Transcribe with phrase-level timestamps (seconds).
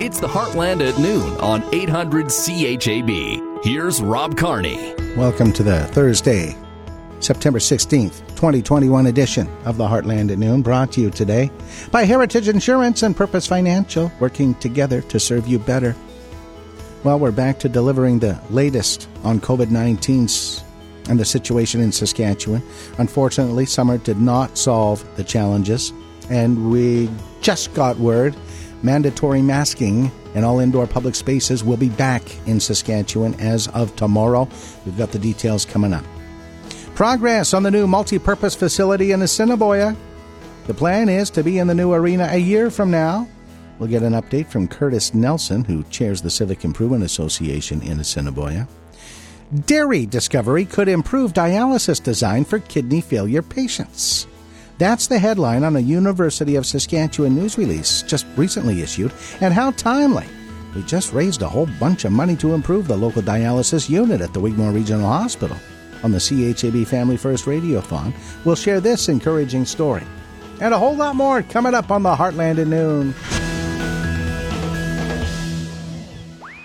[0.00, 3.64] It's the Heartland at noon on 800 CHAB.
[3.64, 4.92] Here's Rob Carney.
[5.16, 6.56] Welcome to the Thursday,
[7.20, 11.48] September 16th, 2021 edition of the Heartland at Noon, brought to you today
[11.92, 15.94] by Heritage Insurance and Purpose Financial, working together to serve you better.
[17.04, 20.28] Well, we're back to delivering the latest on COVID 19
[21.08, 22.64] and the situation in Saskatchewan.
[22.98, 25.92] Unfortunately, summer did not solve the challenges,
[26.30, 27.08] and we
[27.42, 28.34] just got word
[28.84, 34.48] mandatory masking in all indoor public spaces will be back in Saskatchewan as of tomorrow.
[34.84, 36.04] We've got the details coming up.
[36.94, 39.96] Progress on the new multi purpose facility in Assiniboia.
[40.66, 43.26] The plan is to be in the new arena a year from now.
[43.78, 48.68] We'll get an update from Curtis Nelson, who chairs the Civic Improvement Association in Assiniboia.
[49.66, 54.26] Dairy discovery could improve dialysis design for kidney failure patients.
[54.78, 59.70] That's the headline on a University of Saskatchewan news release just recently issued, and how
[59.72, 60.26] timely.
[60.74, 64.34] We just raised a whole bunch of money to improve the local dialysis unit at
[64.34, 65.56] the Wigmore Regional Hospital.
[66.02, 68.12] On the CHAB Family First Radiothon,
[68.44, 70.02] we'll share this encouraging story.
[70.60, 73.14] And a whole lot more coming up on the Heartland at Noon.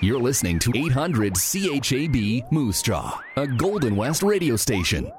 [0.02, 5.12] You're listening to 800 CHAB Moose Jaw, a Golden West radio station.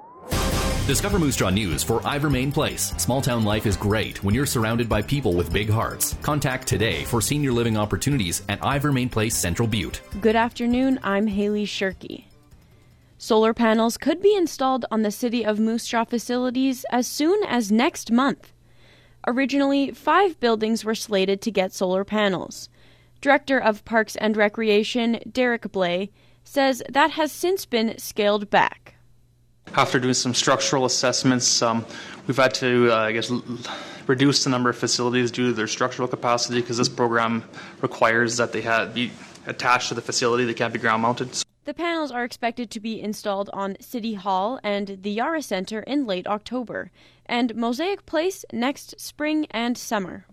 [0.91, 2.93] Discover Moose Jaw News for Ivermain Place.
[2.97, 6.17] Small town life is great when you're surrounded by people with big hearts.
[6.21, 10.01] Contact today for senior living opportunities at Ivermain Place Central Butte.
[10.21, 10.99] Good afternoon.
[11.05, 12.25] I'm Haley Shirky.
[13.19, 17.71] Solar panels could be installed on the City of Moose Jaw facilities as soon as
[17.71, 18.53] next month.
[19.29, 22.69] Originally, five buildings were slated to get solar panels.
[23.21, 26.11] Director of Parks and Recreation, Derek Blais,
[26.43, 28.90] says that has since been scaled back.
[29.77, 31.87] After doing some structural assessments, um,
[32.27, 33.43] we've had to, uh, I guess, l-
[34.07, 37.45] reduce the number of facilities due to their structural capacity because this program
[37.81, 39.13] requires that they have, be
[39.47, 40.45] attached to the facility.
[40.45, 41.31] They can't be ground mounted.
[41.65, 46.05] The panels are expected to be installed on City Hall and the Yara Center in
[46.05, 46.91] late October,
[47.27, 50.27] and Mosaic Place next spring and summer.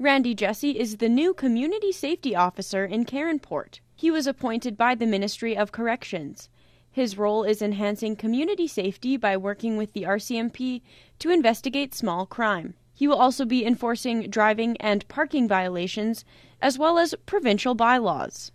[0.00, 3.80] Randy Jesse is the new Community Safety Officer in Caronport.
[3.94, 6.48] He was appointed by the Ministry of Corrections.
[6.90, 10.82] His role is enhancing community safety by working with the RCMP
[11.18, 12.74] to investigate small crime.
[12.94, 16.24] He will also be enforcing driving and parking violations,
[16.60, 18.50] as well as provincial bylaws.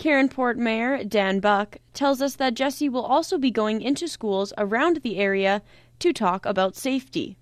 [0.00, 4.96] Caronport Mayor Dan Buck tells us that Jesse will also be going into schools around
[5.02, 5.62] the area
[6.00, 7.36] to talk about safety.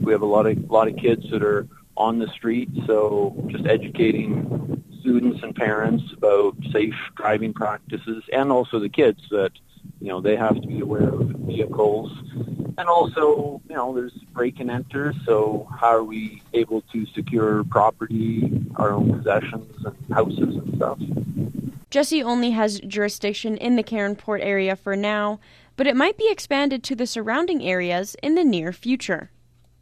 [0.00, 3.66] We have a lot of lot of kids that are on the street, so just
[3.66, 9.52] educating students and parents about safe driving practices, and also the kids that
[10.00, 12.10] you know they have to be aware of vehicles,
[12.76, 15.14] and also you know there's break and enter.
[15.24, 20.98] So how are we able to secure property, our own possessions, and houses and stuff?
[21.90, 25.38] Jesse only has jurisdiction in the Caronport area for now,
[25.76, 29.30] but it might be expanded to the surrounding areas in the near future.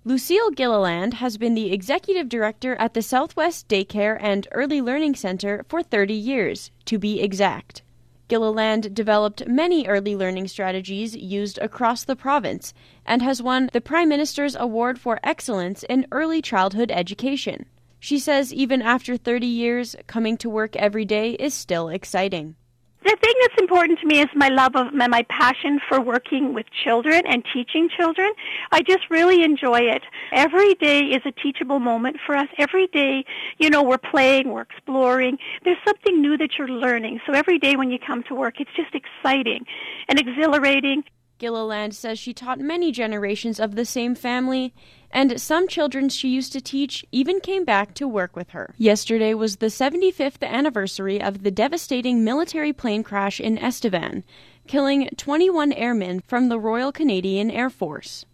[0.06, 5.64] Lucille Gilliland has been the executive director at the Southwest Daycare and Early Learning Center
[5.66, 7.80] for 30 years, to be exact.
[8.28, 12.74] Gilliland developed many early learning strategies used across the province
[13.06, 17.64] and has won the Prime Minister's Award for Excellence in Early Childhood Education.
[17.98, 22.56] She says even after 30 years, coming to work every day is still exciting.
[23.04, 26.54] The thing that's important to me is my love of my my passion for working
[26.54, 28.32] with children and teaching children.
[28.72, 30.02] I just really enjoy it.
[30.32, 32.48] Every day is a teachable moment for us.
[32.56, 33.24] Every day,
[33.58, 35.36] you know, we're playing, we're exploring.
[35.64, 37.20] There's something new that you're learning.
[37.26, 39.66] So every day when you come to work, it's just exciting
[40.08, 41.04] and exhilarating.
[41.38, 44.72] Gilliland says she taught many generations of the same family,
[45.10, 48.74] and some children she used to teach even came back to work with her.
[48.78, 54.24] Yesterday was the 75th anniversary of the devastating military plane crash in Estevan,
[54.66, 58.24] killing 21 airmen from the Royal Canadian Air Force.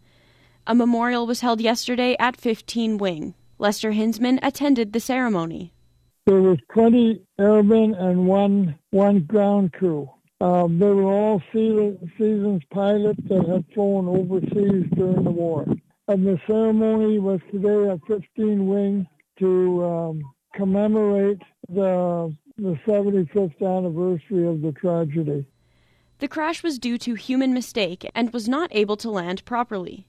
[0.66, 3.34] A memorial was held yesterday at 15 Wing.
[3.58, 5.72] Lester Hinsman attended the ceremony.
[6.26, 10.10] There was 20 airmen and one one ground crew.
[10.40, 15.66] Um, they were all seasoned pilots that had flown overseas during the war.
[16.08, 19.06] And the ceremony was today at 15 Wing
[19.38, 20.22] to um,
[20.54, 25.44] commemorate the, the 75th anniversary of the tragedy.
[26.18, 30.06] The crash was due to human mistake and was not able to land properly.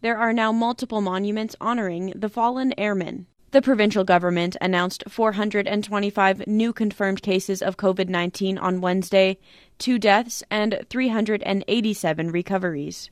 [0.00, 3.26] There are now multiple monuments honoring the fallen airmen.
[3.52, 9.38] The provincial government announced 425 new confirmed cases of COVID 19 on Wednesday,
[9.78, 13.10] two deaths, and 387 recoveries.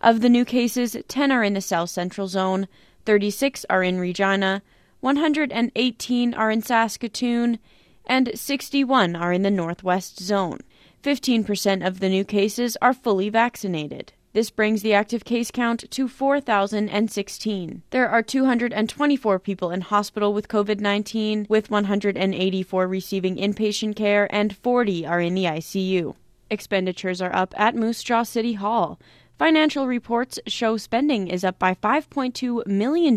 [0.00, 2.68] Of the new cases, 10 are in the south central zone,
[3.04, 4.62] 36 are in Regina,
[5.00, 7.58] 118 are in Saskatoon,
[8.06, 10.58] and 61 are in the Northwest Zone.
[11.02, 14.12] 15% of the new cases are fully vaccinated.
[14.34, 17.82] This brings the active case count to 4,016.
[17.90, 24.56] There are 224 people in hospital with COVID 19, with 184 receiving inpatient care and
[24.56, 26.14] 40 are in the ICU.
[26.48, 28.98] Expenditures are up at Moose Jaw City Hall.
[29.38, 33.16] Financial reports show spending is up by $5.2 million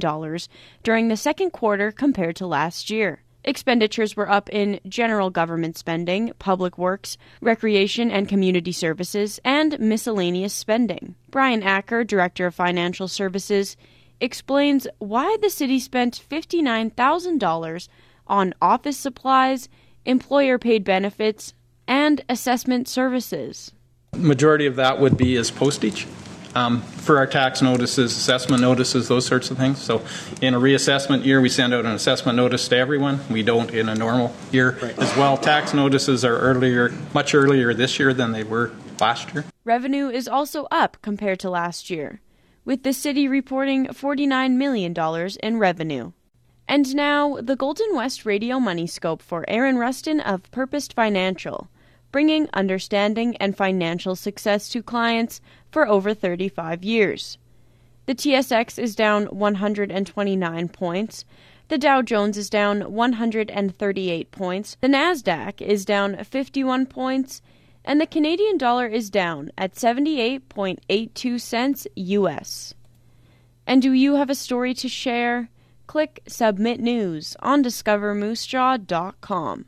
[0.84, 3.22] during the second quarter compared to last year.
[3.46, 10.52] Expenditures were up in general government spending, public works, recreation and community services, and miscellaneous
[10.52, 11.14] spending.
[11.30, 13.78] Brian Acker, Director of Financial Services,
[14.20, 17.88] explains why the city spent $59,000
[18.26, 19.70] on office supplies,
[20.06, 21.54] employer paid benefits,
[21.88, 23.72] and assessment services.
[24.16, 26.08] Majority of that would be as postage
[26.56, 29.80] um, for our tax notices, assessment notices, those sorts of things.
[29.80, 30.04] So,
[30.42, 33.20] in a reassessment year, we send out an assessment notice to everyone.
[33.30, 34.98] We don't in a normal year right.
[34.98, 35.38] as well.
[35.38, 39.46] Tax notices are earlier, much earlier this year than they were last year.
[39.66, 42.22] Revenue is also up compared to last year,
[42.64, 44.96] with the city reporting $49 million
[45.44, 46.12] in revenue.
[46.68, 51.70] And now, the Golden West Radio Money Scope for Aaron Rustin of Purpose Financial
[52.16, 55.42] bringing understanding and financial success to clients
[55.76, 57.38] for over 35 years.
[58.06, 61.26] The TSX is down 129 points.
[61.68, 64.78] The Dow Jones is down 138 points.
[64.80, 67.42] The Nasdaq is down 51 points,
[67.84, 72.74] and the Canadian dollar is down at 78.82 cents US.
[73.68, 75.50] And do you have a story to share?
[75.88, 79.66] Click Submit News on discovermoosejaw.com.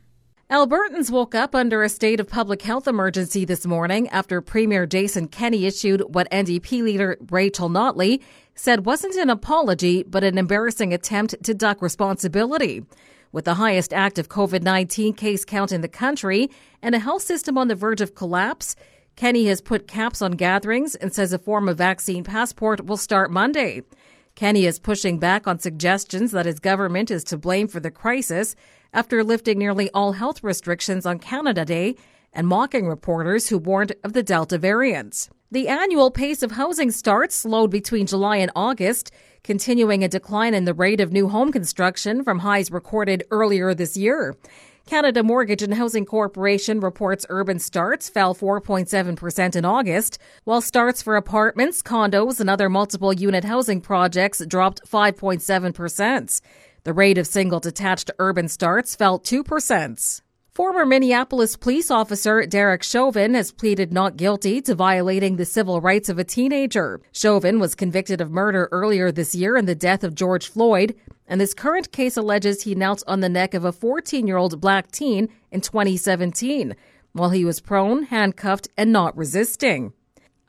[0.50, 5.28] Albertans woke up under a state of public health emergency this morning after Premier Jason
[5.28, 8.22] Kenney issued what NDP leader Rachel Notley
[8.54, 12.82] said wasn't an apology but an embarrassing attempt to duck responsibility.
[13.30, 16.48] With the highest active COVID 19 case count in the country
[16.80, 18.74] and a health system on the verge of collapse,
[19.16, 23.30] Kenney has put caps on gatherings and says a form of vaccine passport will start
[23.30, 23.82] Monday.
[24.34, 28.56] Kenney is pushing back on suggestions that his government is to blame for the crisis
[28.92, 31.96] after lifting nearly all health restrictions on Canada Day
[32.32, 35.28] and mocking reporters who warned of the Delta variant.
[35.50, 39.10] The annual pace of housing starts slowed between July and August,
[39.42, 43.96] continuing a decline in the rate of new home construction from highs recorded earlier this
[43.96, 44.36] year.
[44.88, 51.16] Canada Mortgage and Housing Corporation reports urban starts fell 4.7% in August, while starts for
[51.16, 56.40] apartments, condos, and other multiple unit housing projects dropped 5.7%.
[56.88, 60.22] The rate of single detached urban starts fell 2%.
[60.54, 66.08] Former Minneapolis police officer Derek Chauvin has pleaded not guilty to violating the civil rights
[66.08, 67.02] of a teenager.
[67.12, 70.94] Chauvin was convicted of murder earlier this year in the death of George Floyd,
[71.26, 74.58] and this current case alleges he knelt on the neck of a 14 year old
[74.58, 76.74] black teen in 2017
[77.12, 79.92] while he was prone, handcuffed, and not resisting.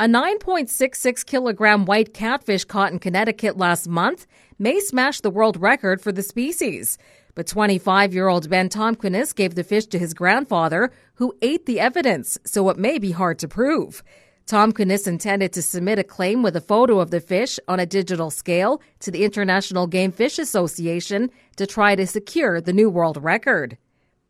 [0.01, 4.25] A 9.66 kilogram white catfish caught in Connecticut last month
[4.57, 6.97] may smash the world record for the species.
[7.35, 11.81] But 25 year old Ben Tomquinis gave the fish to his grandfather, who ate the
[11.81, 14.01] evidence, so it may be hard to prove.
[14.47, 18.31] Tomquinis intended to submit a claim with a photo of the fish on a digital
[18.31, 23.77] scale to the International Game Fish Association to try to secure the new world record.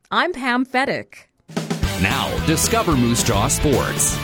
[0.09, 1.27] I'm Pam Fedek.
[2.01, 4.17] Now, discover Moose Jaw Sports.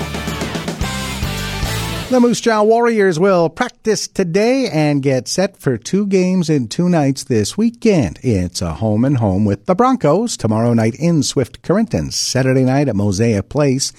[2.07, 6.87] The Moose Jaw Warriors will practice today and get set for two games in two
[6.87, 8.19] nights this weekend.
[8.21, 12.63] It's a home and home with the Broncos tomorrow night in Swift Current and Saturday
[12.63, 13.91] night at Mosaic Place.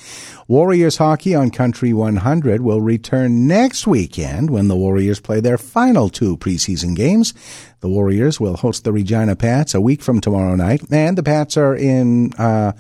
[0.47, 6.09] Warriors hockey on Country 100 will return next weekend when the Warriors play their final
[6.09, 7.35] two preseason games.
[7.81, 11.57] The Warriors will host the Regina Pats a week from tomorrow night, and the Pats
[11.57, 12.33] are in.
[12.35, 12.73] Uh,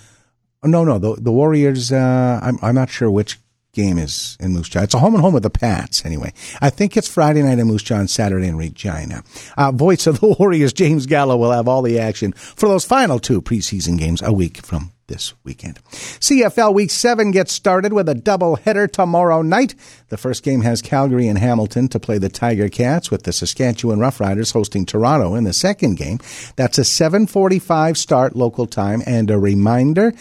[0.62, 1.90] no, no, the, the Warriors.
[1.90, 3.40] Uh, I'm, I'm not sure which
[3.76, 4.82] game is in Moose Jaw.
[4.82, 6.32] It's a home and home with the Pats, anyway.
[6.60, 9.22] I think it's Friday night in Moose Jaw and Saturday in Regina.
[9.56, 13.20] Uh, voice of the Warriors, James Gallo, will have all the action for those final
[13.20, 15.78] two preseason games a week from this weekend.
[15.84, 19.74] CFL Week 7 gets started with a doubleheader tomorrow night.
[20.08, 23.98] The first game has Calgary and Hamilton to play the Tiger Cats with the Saskatchewan
[23.98, 26.18] Roughriders hosting Toronto in the second game.
[26.56, 30.12] That's a 7:45 start local time and a reminder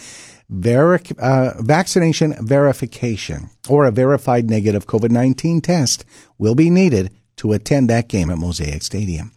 [0.48, 6.04] Veri- uh, vaccination verification or a verified negative COVID 19 test
[6.38, 9.32] will be needed to attend that game at Mosaic Stadium.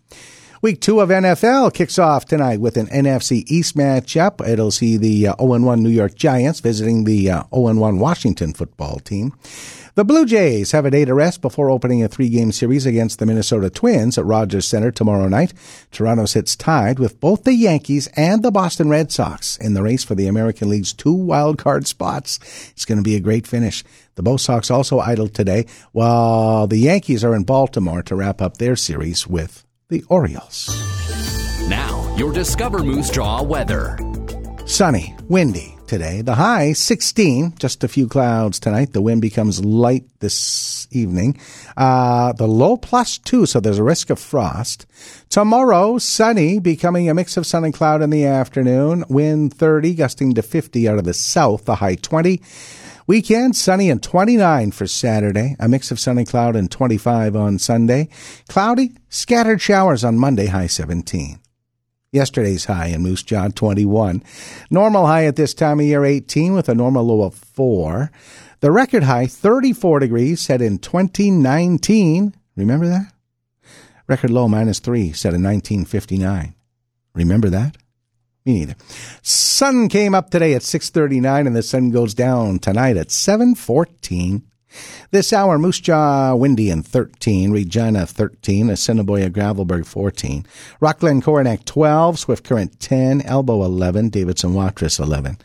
[0.61, 4.45] Week two of NFL kicks off tonight with an NFC East matchup.
[4.45, 9.33] It'll see the uh, 0-1 New York Giants visiting the uh, 0-1 Washington football team.
[9.95, 13.19] The Blue Jays have a day to rest before opening a three game series against
[13.19, 15.53] the Minnesota Twins at Rogers Center tomorrow night.
[15.91, 20.03] Toronto sits tied with both the Yankees and the Boston Red Sox in the race
[20.03, 22.37] for the American League's two wild card spots.
[22.71, 23.85] It's going to be a great finish.
[24.15, 28.57] The Bo Sox also idled today, while the Yankees are in Baltimore to wrap up
[28.57, 30.69] their series with the Orioles.
[31.67, 33.97] Now, your Discover Moose Jaw weather.
[34.65, 36.21] Sunny, windy, today.
[36.21, 38.93] The high 16, just a few clouds tonight.
[38.93, 41.39] The wind becomes light this evening.
[41.75, 44.85] Uh, the low plus two, so there's a risk of frost.
[45.29, 49.03] Tomorrow, sunny, becoming a mix of sun and cloud in the afternoon.
[49.09, 51.65] Wind 30, gusting to 50 out of the south.
[51.65, 52.39] The high 20.
[53.09, 55.55] Weekend, sunny and 29 for Saturday.
[55.59, 58.07] A mix of sun and cloud and 25 on Sunday.
[58.47, 61.39] Cloudy, scattered showers on Monday, high 17.
[62.11, 64.21] Yesterday's high in Moose Jaw, 21.
[64.69, 68.11] Normal high at this time of year, 18, with a normal low of 4.
[68.59, 72.35] The record high, 34 degrees, set in 2019.
[72.55, 73.11] Remember that?
[74.05, 76.53] Record low, minus 3, set in 1959.
[77.15, 77.75] Remember that?
[78.45, 78.75] Me neither.
[79.21, 84.43] Sun came up today at 6.39, and the sun goes down tonight at 7.14.
[85.11, 90.45] This hour, Moose Jaw, windy and 13, Regina 13, Assiniboia, Gravelbourg 14,
[90.79, 95.37] Rockglen, Coronach 12, Swift Current 10, Elbow 11, Davidson, Watrous 11.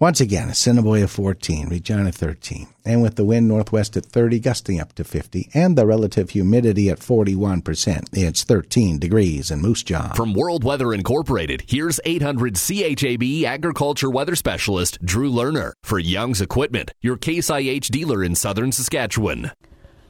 [0.00, 4.92] Once again, Assiniboia 14, Regina 13, and with the wind northwest at 30, gusting up
[4.92, 8.08] to 50, and the relative humidity at 41%.
[8.12, 10.12] It's 13 degrees in Moose Jaw.
[10.14, 16.92] From World Weather Incorporated, here's 800 CHAB agriculture weather specialist Drew Lerner for Young's Equipment,
[17.00, 19.52] your Case IH dealer in southern Saskatchewan.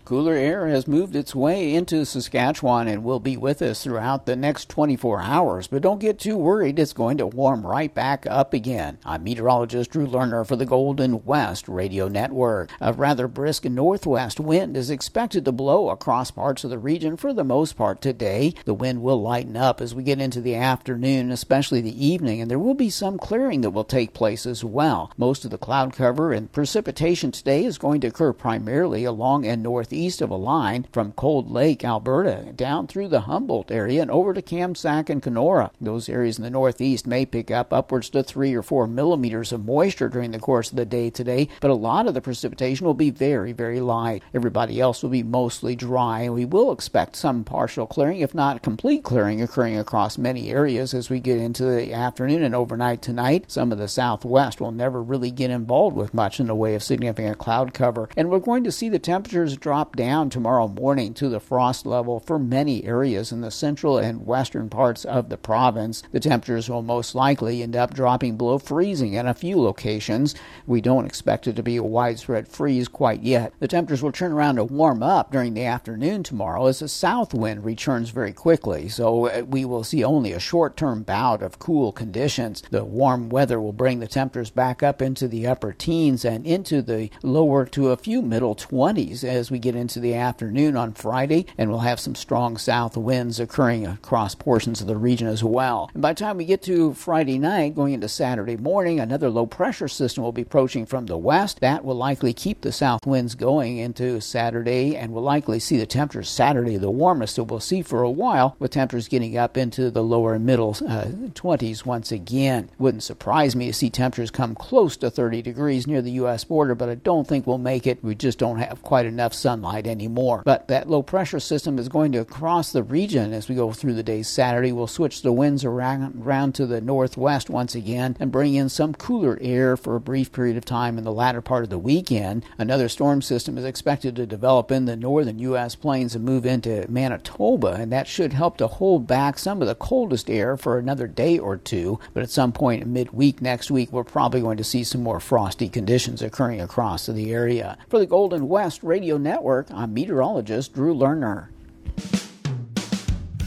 [0.05, 4.37] Cooler air has moved its way into Saskatchewan and will be with us throughout the
[4.37, 6.79] next 24 hours, but don't get too worried.
[6.79, 8.99] It's going to warm right back up again.
[9.07, 12.71] I'm meteorologist Drew Lerner for the Golden West Radio Network.
[12.83, 17.33] A rather brisk northwest wind is expected to blow across parts of the region for
[17.33, 18.53] the most part today.
[18.67, 22.51] The wind will lighten up as we get into the afternoon, especially the evening, and
[22.51, 25.11] there will be some clearing that will take place as well.
[25.17, 29.63] Most of the cloud cover and precipitation today is going to occur primarily along and
[29.63, 34.11] north east of a line from Cold Lake, Alberta, down through the Humboldt area and
[34.11, 35.71] over to Kamsack and Canora.
[35.81, 39.65] Those areas in the northeast may pick up upwards to three or four millimeters of
[39.65, 42.95] moisture during the course of the day today, but a lot of the precipitation will
[42.95, 44.23] be very, very light.
[44.33, 48.63] Everybody else will be mostly dry, and we will expect some partial clearing, if not
[48.63, 53.51] complete clearing, occurring across many areas as we get into the afternoon and overnight tonight.
[53.51, 56.83] Some of the southwest will never really get involved with much in the way of
[56.83, 61.13] significant cloud cover, and we're going to see the temperatures drop drop down tomorrow morning
[61.13, 65.37] to the frost level for many areas in the central and western parts of the
[65.37, 66.03] province.
[66.11, 70.35] The temperatures will most likely end up dropping below freezing in a few locations.
[70.67, 73.53] We don't expect it to be a widespread freeze quite yet.
[73.59, 77.35] The temperatures will turn around to warm up during the afternoon tomorrow as the south
[77.35, 81.59] wind returns very quickly, so uh, we will see only a short term bout of
[81.59, 82.63] cool conditions.
[82.71, 86.81] The warm weather will bring the temperatures back up into the upper teens and into
[86.81, 90.93] the lower to a few middle 20s as we get get into the afternoon on
[90.93, 95.43] Friday, and we'll have some strong south winds occurring across portions of the region as
[95.43, 95.91] well.
[95.93, 99.47] And by the time we get to Friday night, going into Saturday morning, another low
[99.47, 101.61] pressure system will be approaching from the west.
[101.61, 105.87] That will likely keep the south winds going into Saturday, and we'll likely see the
[105.87, 109.91] temperatures Saturday the warmest that we'll see for a while, with temperatures getting up into
[109.91, 112.71] the lower and middle uh, 20s once again.
[112.79, 116.45] Wouldn't surprise me to see temperatures come close to 30 degrees near the U.S.
[116.45, 118.05] border, but I don't think we'll make it.
[118.05, 120.43] We just don't have quite enough sunlight anymore.
[120.45, 123.95] But that low pressure system is going to cross the region as we go through
[123.95, 124.23] the day.
[124.23, 128.69] Saturday, we'll switch the winds around, around to the northwest once again and bring in
[128.69, 131.79] some cooler air for a brief period of time in the latter part of the
[131.79, 132.45] weekend.
[132.59, 135.75] Another storm system is expected to develop in the northern U.S.
[135.75, 139.75] plains and move into Manitoba, and that should help to hold back some of the
[139.75, 141.99] coldest air for another day or two.
[142.13, 145.69] But at some point midweek next week, we're probably going to see some more frosty
[145.69, 147.79] conditions occurring across the area.
[147.89, 151.49] For the Golden West Radio Network, I'm meteorologist Drew Lerner.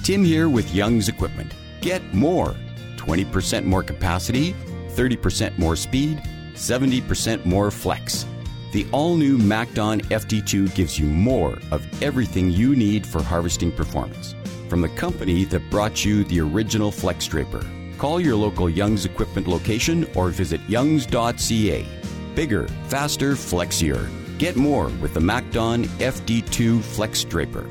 [0.04, 1.54] Tim here with Young's Equipment.
[1.82, 2.56] Get more
[2.96, 4.54] 20% more capacity,
[4.90, 6.22] 30% more speed,
[6.54, 8.26] 70% more flex.
[8.74, 14.36] The all new MacDon FD2 gives you more of everything you need for harvesting performance.
[14.70, 17.66] From the company that brought you the original Flex Draper.
[17.98, 21.86] Call your local Young's Equipment location or visit youngs.ca.
[22.36, 24.10] Bigger, faster, flexier.
[24.38, 27.68] Get more with the MacDon FD2 Flex Draper.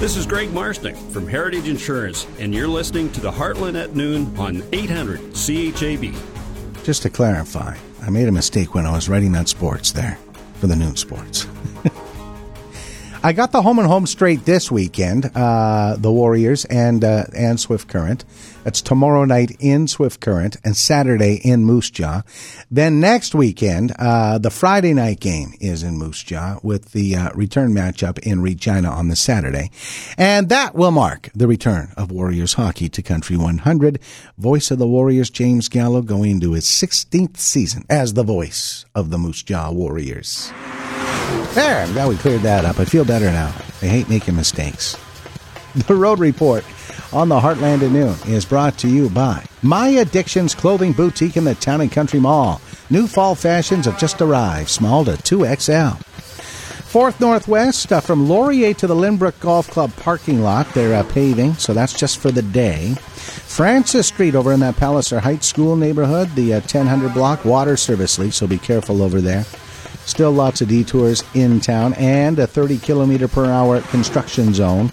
[0.00, 4.36] This is Greg Marsnick from Heritage Insurance, and you're listening to the Heartland at Noon
[4.36, 6.14] on 800 CHAB.
[6.84, 10.18] Just to clarify, I made a mistake when I was writing that sports there
[10.56, 11.46] for the noon sports.
[13.24, 15.30] I got the home and home straight this weekend.
[15.32, 18.24] Uh, the Warriors and uh, and Swift Current.
[18.64, 22.22] That's tomorrow night in Swift Current and Saturday in Moose Jaw.
[22.68, 27.30] Then next weekend, uh, the Friday night game is in Moose Jaw with the uh,
[27.34, 29.70] return matchup in Regina on the Saturday,
[30.18, 34.00] and that will mark the return of Warriors hockey to Country 100.
[34.36, 39.10] Voice of the Warriors, James Gallo, going into his 16th season as the voice of
[39.10, 40.52] the Moose Jaw Warriors.
[41.54, 42.80] There, I'm glad we cleared that up.
[42.80, 43.48] I feel better now.
[43.82, 44.96] I hate making mistakes.
[45.86, 46.64] The Road Report
[47.14, 51.44] on the Heartland at Noon is brought to you by My Addictions Clothing Boutique in
[51.44, 52.60] the Town and Country Mall.
[52.90, 55.96] New fall fashions have just arrived, small to 2XL.
[56.92, 61.54] Fourth Northwest, uh, from Laurier to the Lynbrook Golf Club parking lot, they're uh, paving,
[61.54, 62.94] so that's just for the day.
[62.98, 68.18] Francis Street over in that Palliser Heights School neighborhood, the uh, 1000 block water service
[68.18, 69.46] leak, so be careful over there.
[70.04, 74.92] Still lots of detours in town and a 30 kilometer per hour construction zone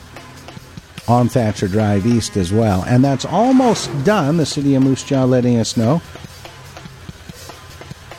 [1.07, 2.83] on Thatcher Drive East as well.
[2.87, 6.01] And that's almost done, the city of Moose Jaw letting us know.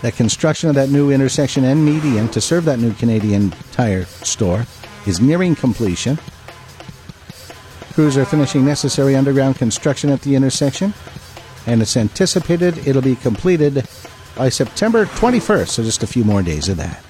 [0.02, 4.66] That construction of that new intersection and median to serve that new Canadian tire store
[5.06, 6.18] is nearing completion.
[7.92, 10.94] Crews are finishing necessary underground construction at the intersection,
[11.66, 13.87] and it's anticipated it'll be completed
[14.40, 17.04] by September 21st, so just a few more days of that.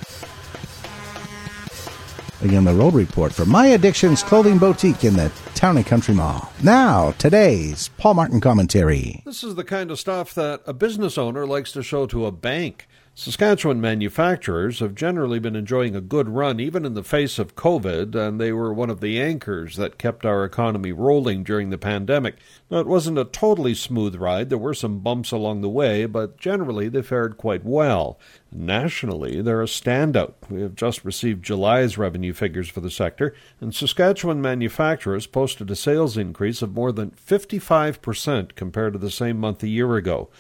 [2.42, 6.50] Again, the road report for My Addictions Clothing Boutique in the Town and Country Mall.
[6.60, 9.22] Now, today's Paul Martin commentary.
[9.24, 12.32] This is the kind of stuff that a business owner likes to show to a
[12.32, 12.88] bank.
[13.22, 18.14] Saskatchewan manufacturers have generally been enjoying a good run even in the face of COVID,
[18.14, 22.36] and they were one of the anchors that kept our economy rolling during the pandemic.
[22.70, 24.48] Now, it wasn't a totally smooth ride.
[24.48, 28.18] There were some bumps along the way, but generally they fared quite well.
[28.50, 30.32] Nationally, they're a standout.
[30.48, 35.76] We have just received July's revenue figures for the sector, and Saskatchewan manufacturers posted a
[35.76, 40.30] sales increase of more than 55% compared to the same month a year ago.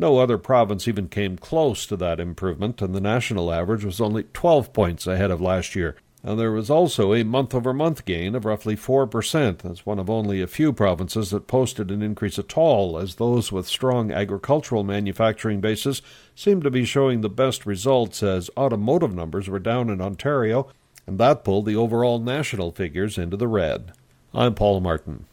[0.00, 4.22] No other province even came close to that improvement, and the national average was only
[4.32, 5.96] 12 points ahead of last year.
[6.22, 9.58] And there was also a month over month gain of roughly 4%.
[9.58, 13.50] That's one of only a few provinces that posted an increase at all, as those
[13.50, 16.00] with strong agricultural manufacturing bases
[16.32, 20.68] seemed to be showing the best results, as automotive numbers were down in Ontario,
[21.08, 23.90] and that pulled the overall national figures into the red.
[24.32, 25.24] I'm Paul Martin.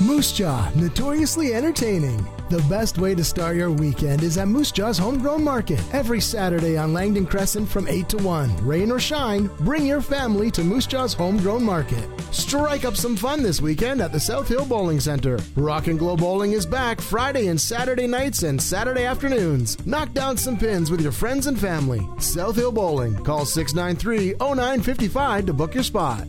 [0.00, 2.24] Moose Jaw, notoriously entertaining.
[2.50, 5.82] The best way to start your weekend is at Moose Jaw's Homegrown Market.
[5.92, 8.64] Every Saturday on Langdon Crescent from 8 to 1.
[8.64, 12.08] Rain or shine, bring your family to Moose Jaw's Homegrown Market.
[12.30, 15.36] Strike up some fun this weekend at the South Hill Bowling Center.
[15.56, 19.84] Rock and Glow Bowling is back Friday and Saturday nights and Saturday afternoons.
[19.84, 22.08] Knock down some pins with your friends and family.
[22.20, 23.16] South Hill Bowling.
[23.24, 26.24] Call 693 0955 to book your spot.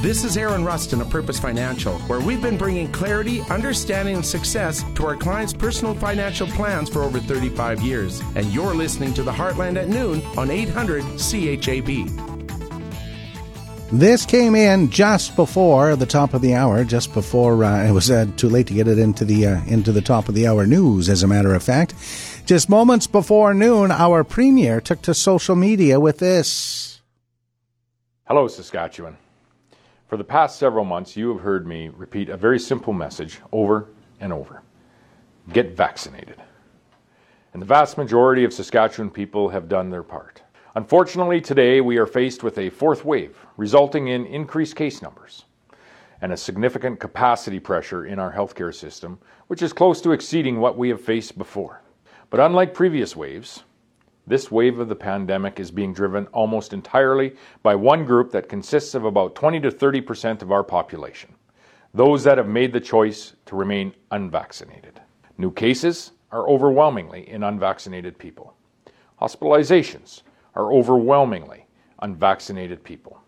[0.00, 4.84] This is Aaron Rustin of Purpose Financial, where we've been bringing clarity, understanding, and success
[4.94, 8.20] to our clients' personal financial plans for over 35 years.
[8.36, 12.06] And you're listening to the Heartland at noon on 800 CHAB.
[13.90, 18.08] This came in just before the top of the hour, just before uh, it was
[18.08, 20.64] uh, too late to get it into the uh, into the top of the hour
[20.64, 21.08] news.
[21.08, 21.92] As a matter of fact,
[22.46, 27.00] just moments before noon, our premier took to social media with this.
[28.28, 29.16] Hello, Saskatchewan.
[30.08, 33.88] For the past several months, you have heard me repeat a very simple message over
[34.20, 34.62] and over
[35.52, 36.42] get vaccinated.
[37.52, 40.42] And the vast majority of Saskatchewan people have done their part.
[40.74, 45.44] Unfortunately, today we are faced with a fourth wave, resulting in increased case numbers
[46.20, 50.76] and a significant capacity pressure in our healthcare system, which is close to exceeding what
[50.76, 51.80] we have faced before.
[52.28, 53.62] But unlike previous waves,
[54.28, 58.94] this wave of the pandemic is being driven almost entirely by one group that consists
[58.94, 61.34] of about 20 to 30 percent of our population
[61.94, 65.00] those that have made the choice to remain unvaccinated.
[65.38, 68.54] New cases are overwhelmingly in unvaccinated people.
[69.20, 70.22] Hospitalizations
[70.54, 71.66] are overwhelmingly
[72.00, 73.20] unvaccinated people.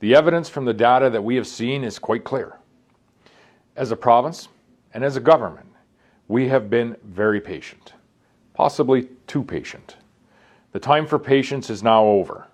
[0.00, 2.58] The evidence from the data that we have seen is quite clear.
[3.76, 4.48] As a province
[4.92, 5.68] and as a government,
[6.26, 7.94] we have been very patient,
[8.54, 9.96] possibly too patient.
[10.72, 12.46] The time for patience is now over.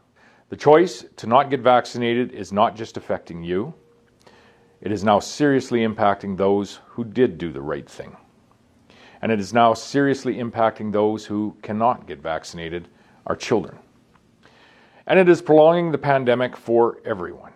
[0.49, 3.75] The choice to not get vaccinated is not just affecting you,
[4.81, 8.17] it is now seriously impacting those who did do the right thing.
[9.23, 12.89] And it is now seriously impacting those who cannot get vaccinated,
[13.27, 13.79] our children.
[15.07, 17.53] And it is prolonging the pandemic for everyone.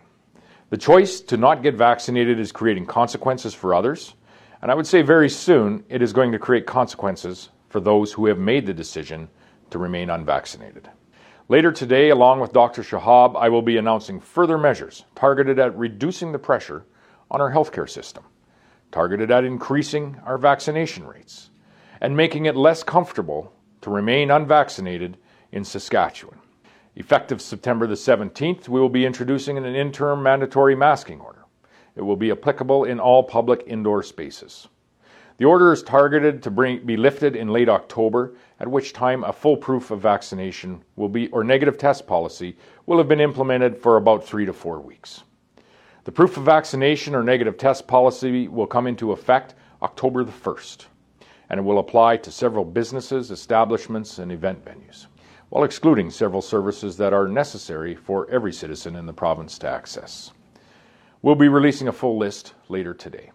[0.71, 4.15] The choice to not get vaccinated is creating consequences for others,
[4.61, 8.27] and I would say very soon it is going to create consequences for those who
[8.27, 9.29] have made the decision
[9.71, 10.89] to remain unvaccinated.
[11.49, 12.83] Later today, along with Dr.
[12.83, 16.85] Shahab, I will be announcing further measures targeted at reducing the pressure
[17.31, 18.25] on our healthcare system,
[18.93, 21.51] targeted at increasing our vaccination rates,
[22.01, 25.17] and making it less comfortable to remain unvaccinated
[25.53, 26.39] in Saskatchewan.
[26.97, 31.45] Effective September the 17th, we will be introducing an interim mandatory masking order.
[31.97, 34.69] It will be applicable in all public indoor spaces.
[35.39, 39.33] The order is targeted to bring, be lifted in late October, at which time a
[39.33, 43.97] full proof of vaccination will be, or negative test policy will have been implemented for
[43.97, 45.23] about three to four weeks.
[46.03, 50.87] The proof of vaccination or negative test policy will come into effect October the 1st,
[51.51, 55.07] and it will apply to several businesses, establishments, and event venues,
[55.51, 60.33] while excluding several services that are necessary for every citizen in the province to access.
[61.23, 63.31] We'll be releasing a full list later today.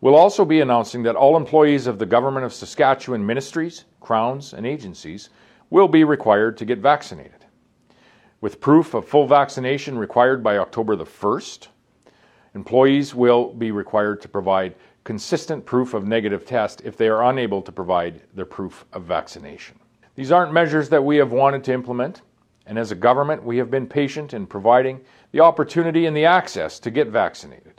[0.00, 4.66] We'll also be announcing that all employees of the Government of Saskatchewan ministries, crowns, and
[4.66, 5.30] agencies
[5.70, 7.46] will be required to get vaccinated.
[8.40, 11.68] With proof of full vaccination required by October the 1st,
[12.54, 17.62] employees will be required to provide consistent proof of negative test if they are unable
[17.62, 19.78] to provide their proof of vaccination.
[20.14, 22.22] These aren't measures that we have wanted to implement,
[22.66, 25.00] and as a government, we have been patient in providing
[25.32, 27.73] the opportunity and the access to get vaccinated.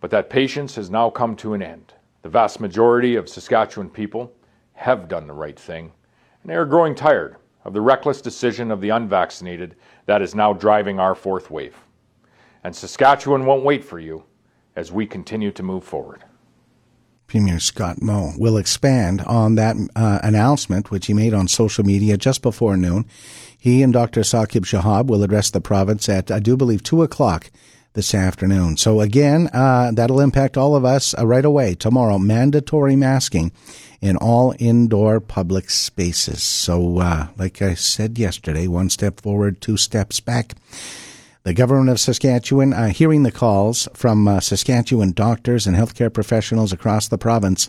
[0.00, 1.94] But that patience has now come to an end.
[2.22, 4.32] The vast majority of Saskatchewan people
[4.74, 5.92] have done the right thing,
[6.42, 9.74] and they are growing tired of the reckless decision of the unvaccinated
[10.06, 11.76] that is now driving our fourth wave.
[12.64, 14.24] And Saskatchewan won't wait for you
[14.76, 16.24] as we continue to move forward.
[17.26, 22.16] Premier Scott Moe will expand on that uh, announcement, which he made on social media
[22.16, 23.04] just before noon.
[23.58, 24.22] He and Dr.
[24.22, 27.50] Saqib Shahab will address the province at, I do believe, 2 o'clock
[27.98, 28.76] this afternoon.
[28.76, 32.16] So again, uh, that'll impact all of us uh, right away tomorrow.
[32.16, 33.50] Mandatory masking
[34.00, 36.40] in all indoor public spaces.
[36.40, 40.54] So, uh, like I said yesterday, one step forward, two steps back.
[41.42, 46.72] The government of Saskatchewan, uh, hearing the calls from uh, Saskatchewan doctors and healthcare professionals
[46.72, 47.68] across the province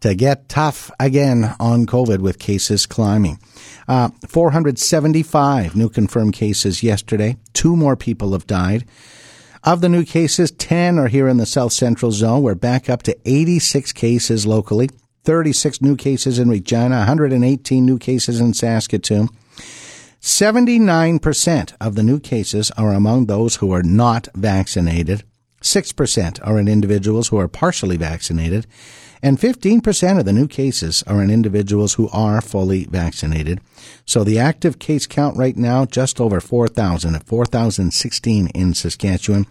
[0.00, 3.38] to get tough again on COVID with cases climbing.
[3.86, 7.36] Uh, 475 new confirmed cases yesterday.
[7.52, 8.86] Two more people have died.
[9.64, 12.42] Of the new cases, 10 are here in the South Central Zone.
[12.42, 14.88] We're back up to 86 cases locally,
[15.24, 19.28] 36 new cases in Regina, 118 new cases in Saskatoon.
[20.20, 25.24] 79% of the new cases are among those who are not vaccinated.
[25.60, 28.66] 6% are in individuals who are partially vaccinated.
[29.22, 33.60] And 15% of the new cases are in individuals who are fully vaccinated.
[34.04, 39.46] So the active case count right now, just over 4,000 at 4,016 in Saskatchewan.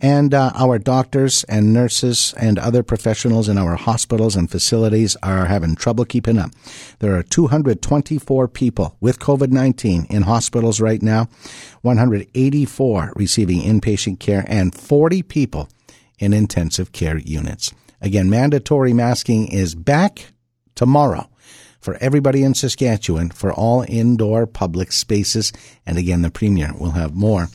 [0.00, 5.46] And uh, our doctors and nurses and other professionals in our hospitals and facilities are
[5.46, 6.50] having trouble keeping up.
[6.98, 11.28] There are 224 people with COVID 19 in hospitals right now,
[11.82, 15.68] 184 receiving inpatient care, and 40 people
[16.18, 17.72] in intensive care units.
[18.04, 20.26] Again, mandatory masking is back
[20.74, 21.30] tomorrow
[21.80, 25.54] for everybody in Saskatchewan for all indoor public spaces.
[25.86, 27.48] And again, the Premier will have more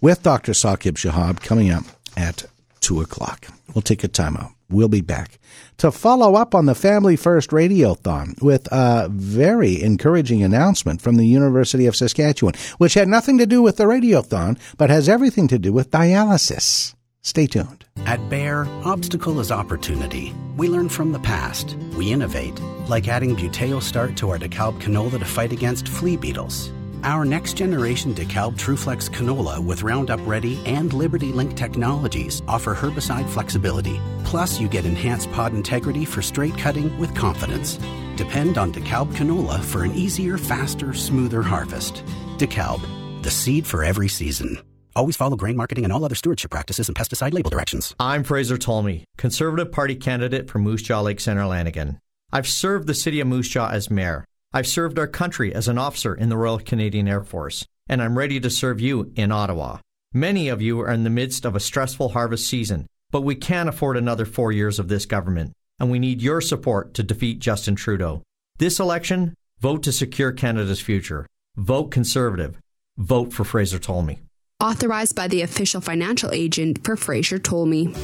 [0.00, 0.52] with Dr.
[0.52, 1.82] Saqib Shahab coming up
[2.16, 2.44] at
[2.82, 3.48] 2 o'clock.
[3.74, 4.52] We'll take a time out.
[4.70, 5.40] We'll be back
[5.78, 11.26] to follow up on the Family First Radiothon with a very encouraging announcement from the
[11.26, 15.58] University of Saskatchewan, which had nothing to do with the Radiothon, but has everything to
[15.58, 16.95] do with dialysis.
[17.26, 17.84] Stay tuned.
[18.06, 20.32] At Bayer, obstacle is opportunity.
[20.56, 21.76] We learn from the past.
[21.96, 22.56] We innovate,
[22.88, 26.70] like adding Buteo Start to our DeKalb canola to fight against flea beetles.
[27.02, 33.28] Our next generation DeKalb TrueFlex canola with Roundup Ready and Liberty Link technologies offer herbicide
[33.28, 34.00] flexibility.
[34.22, 37.76] Plus, you get enhanced pod integrity for straight cutting with confidence.
[38.14, 42.04] Depend on DeKalb canola for an easier, faster, smoother harvest.
[42.38, 44.60] DeKalb, the seed for every season.
[44.96, 47.94] Always follow grain marketing and all other stewardship practices and pesticide label directions.
[48.00, 51.98] I'm Fraser Tolmie, Conservative Party candidate for Moose Jaw Lake Center Lanigan.
[52.32, 54.24] I've served the city of Moose Jaw as mayor.
[54.54, 58.16] I've served our country as an officer in the Royal Canadian Air Force, and I'm
[58.16, 59.80] ready to serve you in Ottawa.
[60.14, 63.68] Many of you are in the midst of a stressful harvest season, but we can't
[63.68, 67.76] afford another four years of this government, and we need your support to defeat Justin
[67.76, 68.22] Trudeau.
[68.56, 71.26] This election, vote to secure Canada's future.
[71.54, 72.56] Vote Conservative.
[72.96, 74.20] Vote for Fraser Tolmie
[74.60, 77.94] authorized by the official financial agent for Fraser Tolmie.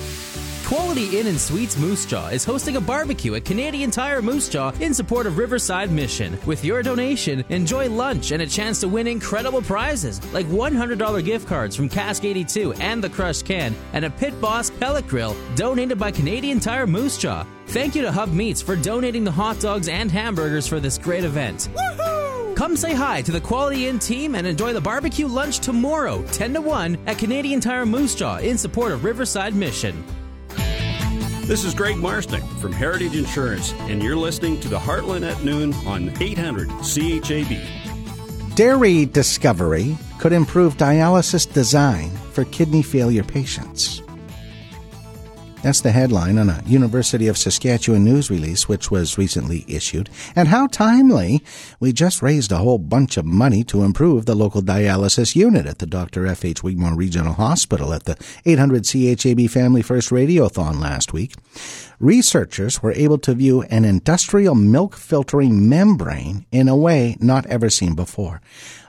[0.65, 4.71] Quality Inn and Suites Moose Jaw is hosting a barbecue at Canadian Tire Moose Jaw
[4.81, 6.38] in support of Riverside Mission.
[6.47, 11.47] With your donation, enjoy lunch and a chance to win incredible prizes like $100 gift
[11.47, 15.99] cards from Cask 82 and the Crushed Can, and a Pit Boss pellet grill donated
[15.99, 17.45] by Canadian Tire Moose Jaw.
[17.67, 21.25] Thank you to Hub Meats for donating the hot dogs and hamburgers for this great
[21.25, 21.69] event.
[22.62, 26.55] Come say hi to the Quality Inn team and enjoy the barbecue lunch tomorrow, 10
[26.55, 30.05] to 1, at Canadian Tire Moose Jaw in support of Riverside Mission.
[31.42, 35.75] This is Greg Marsnick from Heritage Insurance, and you're listening to the Heartland at Noon
[35.88, 38.55] on 800 CHAB.
[38.55, 44.03] Dairy discovery could improve dialysis design for kidney failure patients.
[45.62, 50.11] That's the headline on a University of Saskatchewan news release which was recently issued.
[50.35, 51.44] And how timely!
[51.79, 55.79] We just raised a whole bunch of money to improve the local dialysis unit at
[55.79, 56.27] the Dr.
[56.27, 56.64] F.H.
[56.64, 61.35] Wigmore Regional Hospital at the 800 CHAB Family First Radiothon last week.
[62.01, 67.70] Researchers were able to view an industrial milk filtering membrane in a way not ever
[67.70, 68.40] seen before,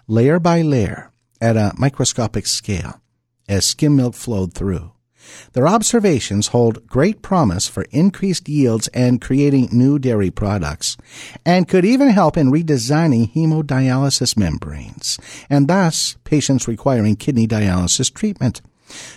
[0.07, 2.99] layer by layer at a microscopic scale
[3.47, 4.92] as skim milk flowed through.
[5.53, 10.97] Their observations hold great promise for increased yields and creating new dairy products,
[11.45, 18.61] and could even help in redesigning hemodialysis membranes, and thus patients requiring kidney dialysis treatment.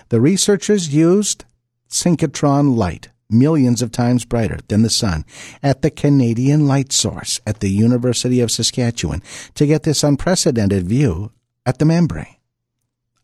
[0.08, 1.44] The researchers used
[1.88, 5.24] synchrotron light, millions of times brighter than the sun,
[5.62, 9.22] at the Canadian Light Source at the University of Saskatchewan
[9.54, 11.32] to get this unprecedented view
[11.64, 12.36] at the membrane.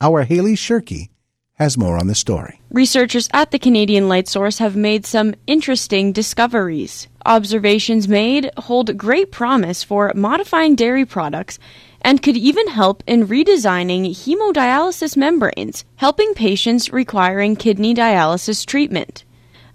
[0.00, 1.10] Our Haley Shirky
[1.54, 2.60] has more on the story.
[2.70, 7.08] Researchers at the Canadian Light Source have made some interesting discoveries.
[7.26, 11.58] Observations made hold great promise for modifying dairy products
[12.00, 19.24] and could even help in redesigning hemodialysis membranes, helping patients requiring kidney dialysis treatment.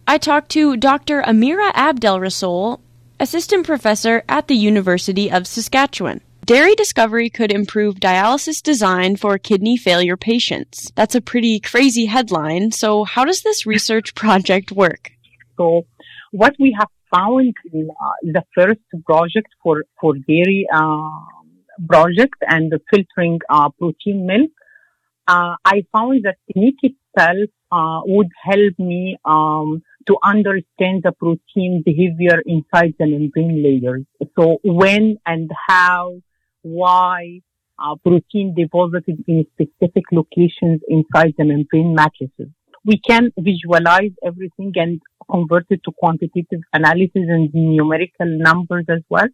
[0.06, 1.22] I talked to Dr.
[1.22, 2.82] Amira Abdel Rasoul,
[3.20, 6.22] assistant professor at the University of Saskatchewan.
[6.48, 10.94] Dairy discovery could improve dialysis design for kidney failure patients.
[10.96, 12.72] That's a pretty crazy headline.
[12.72, 15.12] So, how does this research project work?
[15.58, 15.86] So,
[16.32, 21.10] what we have found in uh, the first project for, for dairy uh,
[21.86, 24.52] project and the filtering uh, protein milk,
[25.28, 31.84] uh, I found that technique itself uh, would help me um, to understand the protein
[31.86, 34.06] behavior inside the membrane layers.
[34.38, 36.22] So when and how
[36.68, 37.42] why
[37.80, 42.52] uh, protein deposited in specific locations inside the membrane matrices.
[42.86, 49.28] We can visualize everything and convert it to quantitative analysis and numerical numbers as well.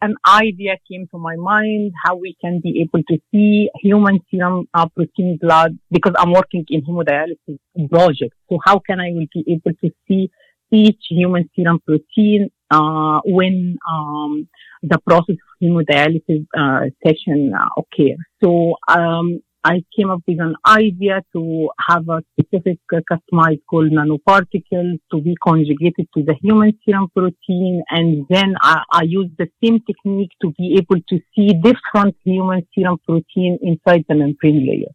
[0.00, 4.68] An idea came to my mind how we can be able to see human serum
[4.74, 7.58] uh, protein blood because I'm working in hemodialysis
[7.90, 8.34] project.
[8.50, 10.30] So how can I will be able to see
[10.70, 14.48] each human serum protein uh, when um,
[14.82, 18.18] the process of hemodialysis uh, session uh, occurs.
[18.42, 23.92] So um, I came up with an idea to have a specific uh, customized called
[23.92, 27.82] nanoparticles to be conjugated to the human serum protein.
[27.88, 32.66] And then I, I use the same technique to be able to see different human
[32.74, 34.92] serum protein inside the membrane layer.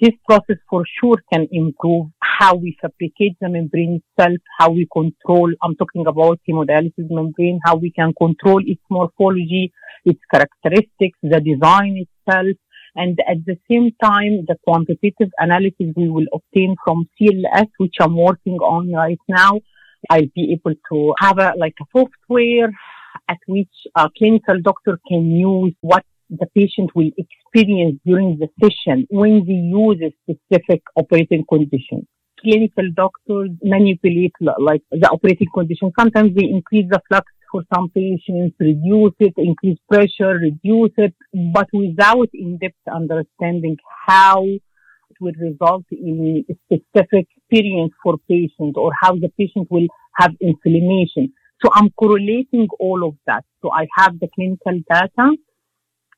[0.00, 2.06] This process for sure can improve
[2.38, 7.76] how we fabricate the membrane itself, how we control, I'm talking about hemodialysis membrane, how
[7.76, 9.72] we can control its morphology,
[10.04, 12.56] its characteristics, the design itself,
[12.94, 18.16] and at the same time, the quantitative analysis we will obtain from CLS, which I'm
[18.16, 19.60] working on right now,
[20.10, 22.70] I'll be able to have a, like a software
[23.28, 29.06] at which a clinical doctor can use what the patient will experience during the session
[29.10, 32.06] when they use a specific operating condition.
[32.40, 35.90] Clinical doctors manipulate like the operating condition.
[35.98, 41.14] Sometimes they increase the flux for some patients, reduce it, increase pressure, reduce it,
[41.54, 48.90] but without in-depth understanding how it will result in a specific experience for patient or
[49.00, 51.32] how the patient will have inflammation.
[51.62, 53.44] So I'm correlating all of that.
[53.62, 55.36] So I have the clinical data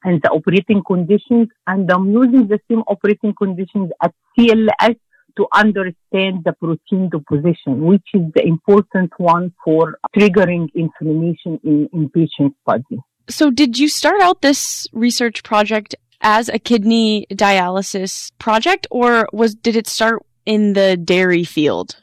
[0.04, 4.96] and the operating conditions, and I'm using the same operating conditions at CLS
[5.38, 12.10] to understand the protein deposition, which is the important one for triggering inflammation in, in
[12.10, 12.98] patient's body.
[13.30, 19.54] So, did you start out this research project as a kidney dialysis project, or was
[19.54, 21.96] did it start in the dairy field?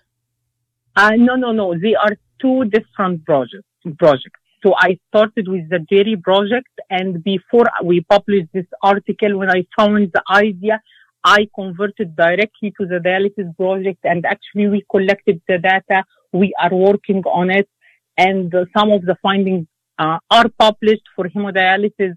[0.95, 1.77] Uh, no, no, no.
[1.77, 3.67] They are two different projects.
[3.99, 4.39] Projects.
[4.63, 9.65] So I started with the dairy project and before we published this article, when I
[9.77, 10.81] found the idea,
[11.25, 16.03] I converted directly to the dialysis project and actually we collected the data.
[16.31, 17.67] We are working on it
[18.15, 19.65] and uh, some of the findings
[19.97, 22.13] uh, are published for hemodialysis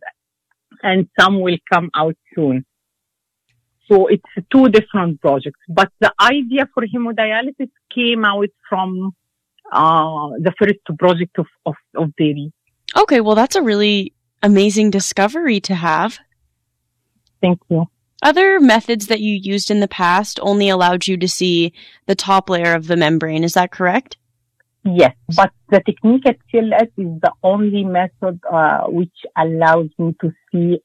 [0.82, 2.66] and some will come out soon.
[3.90, 9.12] So it's two different projects, but the idea for hemodialysis came out from
[9.72, 12.52] uh, the first project of, of, of dairy.
[12.94, 16.18] Okay, well, that's a really amazing discovery to have.
[17.40, 17.86] Thank you.
[18.22, 21.72] Other methods that you used in the past only allowed you to see
[22.06, 23.44] the top layer of the membrane.
[23.44, 24.16] Is that correct?
[24.84, 30.32] Yes, but the technique at CLS is the only method uh, which allows me to
[30.50, 30.80] see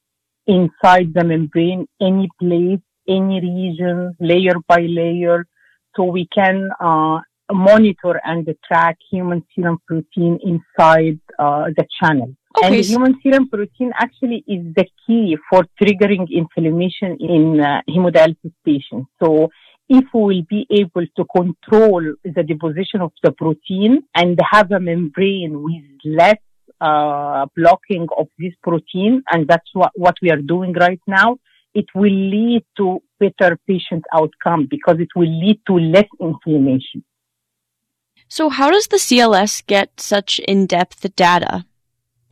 [0.46, 5.46] inside the membrane any place, any region, layer by layer,
[5.96, 7.20] so we can uh,
[7.52, 12.36] monitor and track human serum protein inside uh, the channel.
[12.64, 12.78] Okay.
[12.78, 19.10] And human serum protein actually is the key for triggering inflammation in uh, hemodialysis patients.
[19.22, 19.50] So
[19.90, 24.80] if we will be able to control the deposition of the protein and have a
[24.80, 26.38] membrane with less
[26.80, 31.38] uh, blocking of this protein, and that's what, what we are doing right now,
[31.74, 37.04] it will lead to better patient outcome because it will lead to less inflammation.
[38.30, 41.66] So how does the CLS get such in-depth data?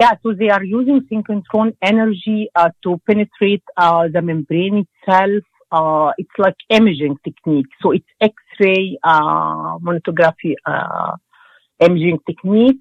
[0.01, 5.43] Yeah, so they are using synchrotron energy uh, to penetrate uh, the membrane itself.
[5.71, 7.67] Uh, it's like imaging technique.
[7.83, 11.17] So it's X-ray uh, tomography uh,
[11.79, 12.79] imaging technique.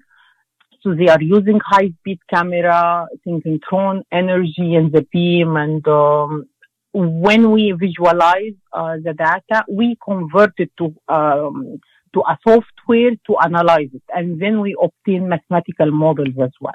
[0.81, 5.57] So they are using high-speed camera, synchrotron energy and the beam.
[5.57, 6.45] And um,
[6.91, 11.79] when we visualize uh, the data, we convert it to um,
[12.15, 16.73] to a software to analyze it, and then we obtain mathematical models as well.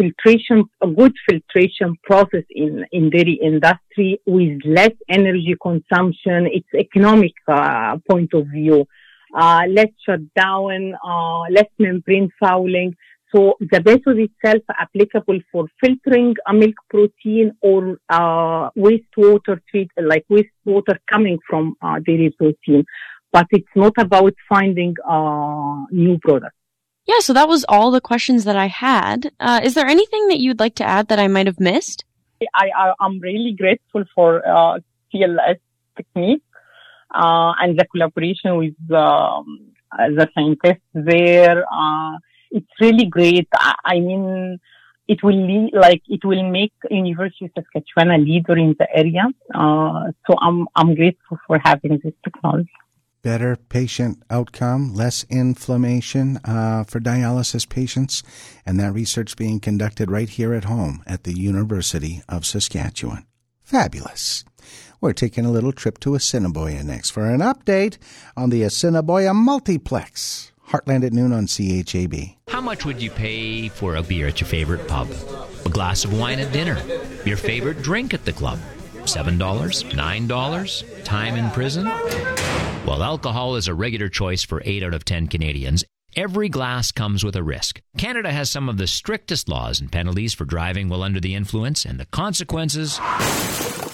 [0.00, 6.48] Filtration, a good filtration process in, in dairy industry with less energy consumption.
[6.50, 8.86] It's economic uh, point of view.
[9.36, 12.96] Uh, less shutdown, uh, less membrane fouling.
[13.34, 20.24] So the method itself applicable for filtering a milk protein or uh, wastewater treat, like
[20.30, 22.84] wastewater coming from uh, dairy protein
[23.32, 26.59] but it's not about finding uh, new products.
[27.10, 29.32] Yeah, so that was all the questions that I had.
[29.40, 32.04] Uh, is there anything that you'd like to add that I might have missed?
[32.54, 34.78] I, am really grateful for uh,
[35.12, 35.58] CLS
[35.96, 36.44] technique
[37.12, 41.64] uh, and the collaboration with um, the scientists there.
[41.72, 42.18] Uh,
[42.52, 43.48] it's really great.
[43.54, 44.60] I, I mean,
[45.08, 49.24] it will lead, like it will make University of Saskatchewan a leader in the area.
[49.52, 52.70] Uh, so I'm I'm grateful for having this technology
[53.22, 58.22] better patient outcome, less inflammation uh, for dialysis patients,
[58.64, 63.26] and that research being conducted right here at home at the University of Saskatchewan.
[63.62, 64.44] Fabulous.
[65.00, 67.96] We're taking a little trip to Assiniboia next for an update
[68.36, 70.52] on the Assiniboia Multiplex.
[70.68, 72.36] Heartland at noon on CHAB.
[72.48, 75.08] How much would you pay for a beer at your favorite pub?
[75.64, 76.78] A glass of wine at dinner?
[77.24, 78.58] Your favorite drink at the club?
[79.02, 79.38] $7?
[79.38, 81.04] $9?
[81.04, 81.86] Time in prison?
[82.86, 85.84] While alcohol is a regular choice for 8 out of 10 Canadians,
[86.16, 87.80] every glass comes with a risk.
[87.96, 91.84] Canada has some of the strictest laws and penalties for driving while under the influence,
[91.84, 92.98] and the consequences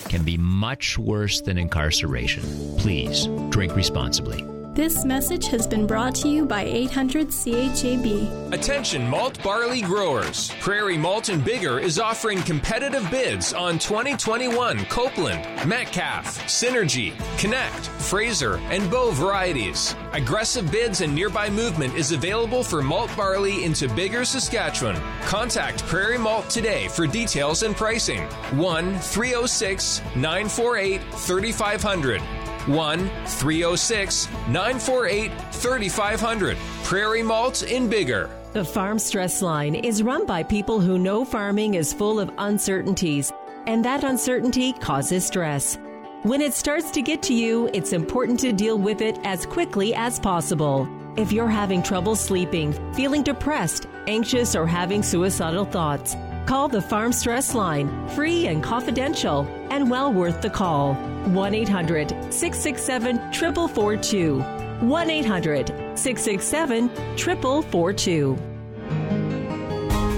[0.08, 2.42] can be much worse than incarceration.
[2.78, 4.55] Please drink responsibly.
[4.76, 8.52] This message has been brought to you by 800 CHAB.
[8.52, 10.50] Attention malt barley growers.
[10.60, 18.58] Prairie Malt and Biggar is offering competitive bids on 2021 Copeland, Metcalfe, Synergy, Connect, Fraser,
[18.68, 19.94] and Bow varieties.
[20.12, 25.00] Aggressive bids and nearby movement is available for malt barley into Biggar, Saskatchewan.
[25.22, 28.24] Contact Prairie Malt today for details and pricing.
[28.58, 32.35] 1 306 948 3500.
[32.66, 36.56] 1 306 948 3500.
[36.82, 38.28] Prairie Malt in Biggar.
[38.52, 43.32] The Farm Stress Line is run by people who know farming is full of uncertainties,
[43.66, 45.78] and that uncertainty causes stress.
[46.22, 49.94] When it starts to get to you, it's important to deal with it as quickly
[49.94, 50.88] as possible.
[51.16, 57.12] If you're having trouble sleeping, feeling depressed, anxious, or having suicidal thoughts, Call the Farm
[57.12, 60.94] Stress Line, free and confidential, and well worth the call.
[60.94, 64.40] 1 800 667 4442.
[64.86, 65.66] 1 800
[65.98, 68.38] 667 4442.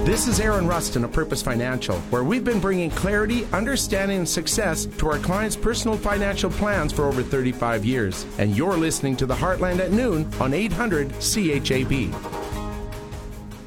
[0.05, 4.85] This is Aaron Rustin of Purpose Financial, where we've been bringing clarity, understanding, and success
[4.85, 8.27] to our clients' personal financial plans for over 35 years.
[8.39, 12.38] And you're listening to the Heartland at noon on 800 CHAB.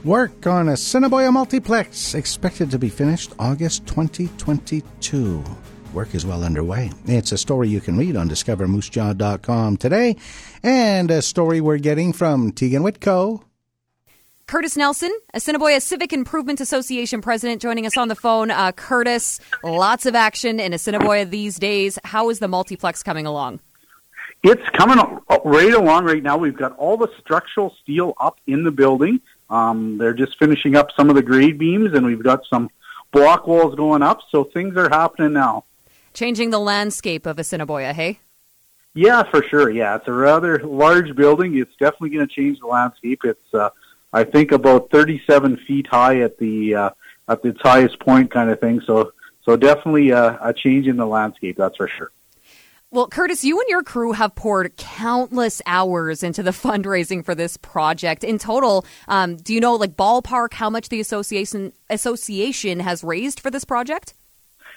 [0.04, 5.44] Work on Assiniboia Multiplex expected to be finished August 2022.
[5.94, 6.90] work is well underway.
[7.06, 10.16] It's a story you can read on discovermoosejaw.com today,
[10.64, 13.44] and a story we're getting from Tegan Whitco.
[14.48, 18.50] Curtis Nelson, Assiniboia Civic Improvement Association president, joining us on the phone.
[18.50, 22.00] Uh, Curtis, lots of action in Assiniboia these days.
[22.06, 23.60] How is the multiplex coming along?
[24.44, 24.98] It's coming
[25.46, 26.38] right along right now.
[26.38, 29.22] We've got all the structural steel up in the building.
[29.52, 32.70] Um, they're just finishing up some of the grade beams, and we've got some
[33.12, 34.20] block walls going up.
[34.30, 35.66] So things are happening now.
[36.14, 38.20] Changing the landscape of Assiniboia, hey?
[38.94, 39.70] Yeah, for sure.
[39.70, 41.58] Yeah, it's a rather large building.
[41.58, 43.22] It's definitely going to change the landscape.
[43.24, 43.70] It's, uh,
[44.12, 46.90] I think, about 37 feet high at the uh,
[47.30, 48.82] at its highest point, kind of thing.
[48.86, 51.56] So, so definitely uh, a change in the landscape.
[51.58, 52.12] That's for sure.
[52.94, 57.56] Well, Curtis, you and your crew have poured countless hours into the fundraising for this
[57.56, 58.22] project.
[58.22, 63.40] In total, um, do you know, like ballpark, how much the association association has raised
[63.40, 64.14] for this project?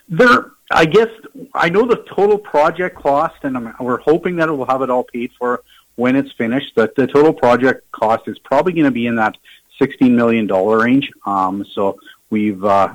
[0.09, 1.09] There, I guess
[1.55, 4.91] I know the total project cost, and I'm, we're hoping that it will have it
[4.91, 5.65] all paid for
[5.97, 6.77] when it's finished.
[6.77, 9.37] That the total project cost is probably going to be in that
[9.77, 11.11] sixteen million dollar range.
[11.27, 11.99] Um, so
[12.31, 12.95] we've uh,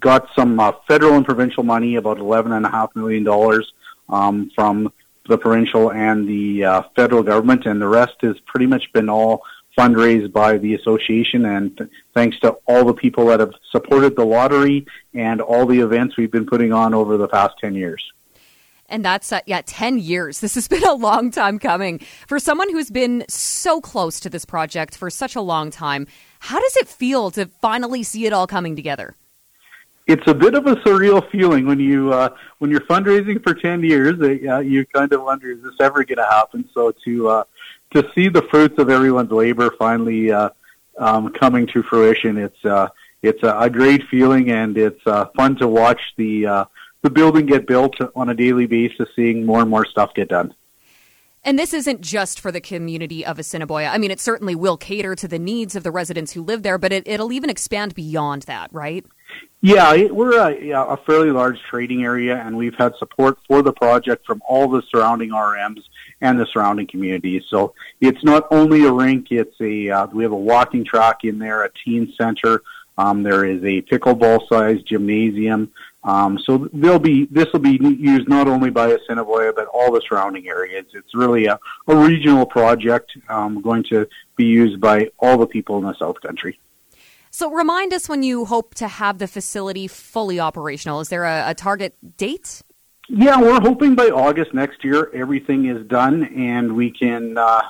[0.00, 3.73] got some uh, federal and provincial money, about eleven and a half million dollars
[4.08, 4.92] um, from
[5.28, 9.42] the provincial and the uh, federal government, and the rest has pretty much been all
[9.76, 11.44] fundraised by the association.
[11.44, 15.80] And th- thanks to all the people that have supported the lottery and all the
[15.80, 18.02] events we've been putting on over the past 10 years.
[18.86, 20.40] And that's, uh, yeah, 10 years.
[20.44, 22.00] This has been a long time coming.
[22.28, 26.06] For someone who's been so close to this project for such a long time,
[26.38, 29.16] how does it feel to finally see it all coming together?
[30.06, 33.82] It's a bit of a surreal feeling when you uh, when you're fundraising for ten
[33.82, 34.20] years.
[34.20, 36.68] Uh, you kind of wonder is this ever going to happen?
[36.74, 37.44] So to uh,
[37.92, 40.50] to see the fruits of everyone's labor finally uh,
[40.98, 42.88] um, coming to fruition, it's uh,
[43.22, 46.64] it's a, a great feeling, and it's uh, fun to watch the uh,
[47.02, 50.54] the building get built on a daily basis, seeing more and more stuff get done.
[51.46, 53.88] And this isn't just for the community of Assiniboia.
[53.88, 56.78] I mean, it certainly will cater to the needs of the residents who live there,
[56.78, 59.04] but it, it'll even expand beyond that, right?
[59.60, 64.26] Yeah, we're a, a fairly large trading area, and we've had support for the project
[64.26, 65.82] from all the surrounding RMs
[66.20, 67.44] and the surrounding communities.
[67.48, 71.38] So it's not only a rink; it's a uh, we have a walking track in
[71.38, 72.62] there, a teen center.
[72.98, 75.72] Um, there is a pickleball-sized gymnasium.
[76.04, 80.02] Um, so they'll be this will be used not only by Assiniboia but all the
[80.06, 80.84] surrounding areas.
[80.92, 81.58] It's really a,
[81.88, 84.06] a regional project um, going to
[84.36, 86.58] be used by all the people in the South Country.
[87.34, 91.00] So remind us when you hope to have the facility fully operational.
[91.00, 92.62] Is there a, a target date?
[93.08, 97.60] Yeah, we're hoping by August next year everything is done and we can uh,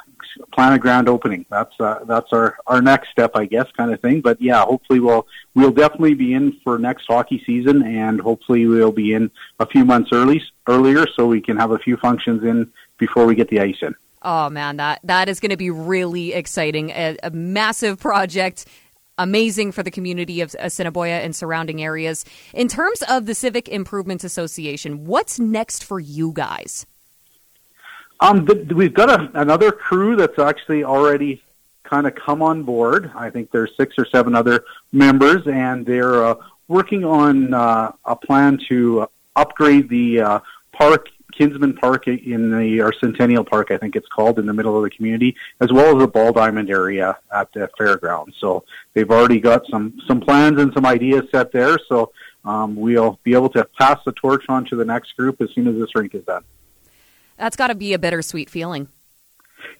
[0.52, 1.46] plan a grand opening.
[1.48, 4.20] That's uh, that's our, our next step, I guess, kind of thing.
[4.20, 8.92] But yeah, hopefully we'll we'll definitely be in for next hockey season, and hopefully we'll
[8.92, 12.70] be in a few months early earlier so we can have a few functions in
[12.98, 13.94] before we get the ice in.
[14.20, 16.90] Oh man, that that is going to be really exciting.
[16.90, 18.66] A, a massive project
[19.18, 22.24] amazing for the community of Assiniboia and surrounding areas.
[22.52, 26.86] In terms of the Civic Improvement Association, what's next for you guys?
[28.20, 31.42] Um, we've got a, another crew that's actually already
[31.82, 33.10] kind of come on board.
[33.14, 36.34] I think there's six or seven other members, and they're uh,
[36.68, 40.40] working on uh, a plan to upgrade the uh,
[40.72, 44.76] park Kinsmen Park in the or Centennial Park, I think it's called, in the middle
[44.76, 48.36] of the community, as well as the Ball Diamond area at the fairgrounds.
[48.40, 51.76] So they've already got some some plans and some ideas set there.
[51.88, 52.12] So
[52.44, 55.66] um, we'll be able to pass the torch on to the next group as soon
[55.66, 56.44] as this rink is done.
[57.36, 58.88] That's got to be a bittersweet feeling.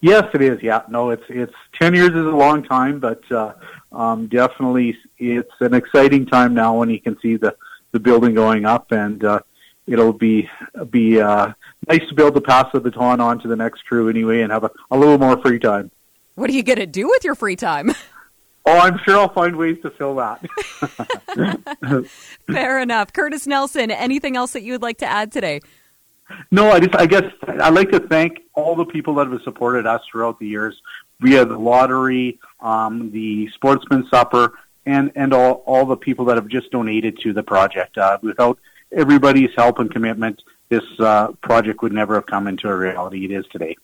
[0.00, 0.62] Yes, it is.
[0.62, 3.52] Yeah, no, it's it's ten years is a long time, but uh,
[3.92, 7.54] um, definitely it's an exciting time now when you can see the
[7.92, 9.24] the building going up and.
[9.24, 9.40] Uh,
[9.86, 10.48] it'll be
[10.90, 11.52] be uh,
[11.88, 14.52] nice to be able to pass the baton on to the next crew anyway, and
[14.52, 15.90] have a, a little more free time.
[16.34, 17.92] What are you going to do with your free time?
[18.66, 20.40] Oh, I'm sure I'll find ways to fill that.
[22.46, 23.12] Fair enough.
[23.12, 25.60] Curtis Nelson, anything else that you would like to add today?
[26.50, 29.86] No, I just I guess I'd like to thank all the people that have supported
[29.86, 30.80] us throughout the years
[31.20, 36.48] via the lottery, um, the sportsman supper, and and all all the people that have
[36.48, 37.98] just donated to the project.
[37.98, 38.58] Uh, without
[38.94, 43.30] everybody's help and commitment, this uh, project would never have come into a reality it
[43.30, 43.76] is today.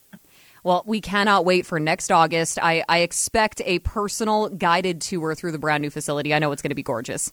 [0.62, 2.58] Well, we cannot wait for next August.
[2.62, 6.34] I, I expect a personal guided tour through the brand new facility.
[6.34, 7.32] I know it's going to be gorgeous.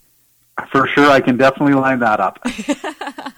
[0.71, 2.39] For sure, I can definitely line that up.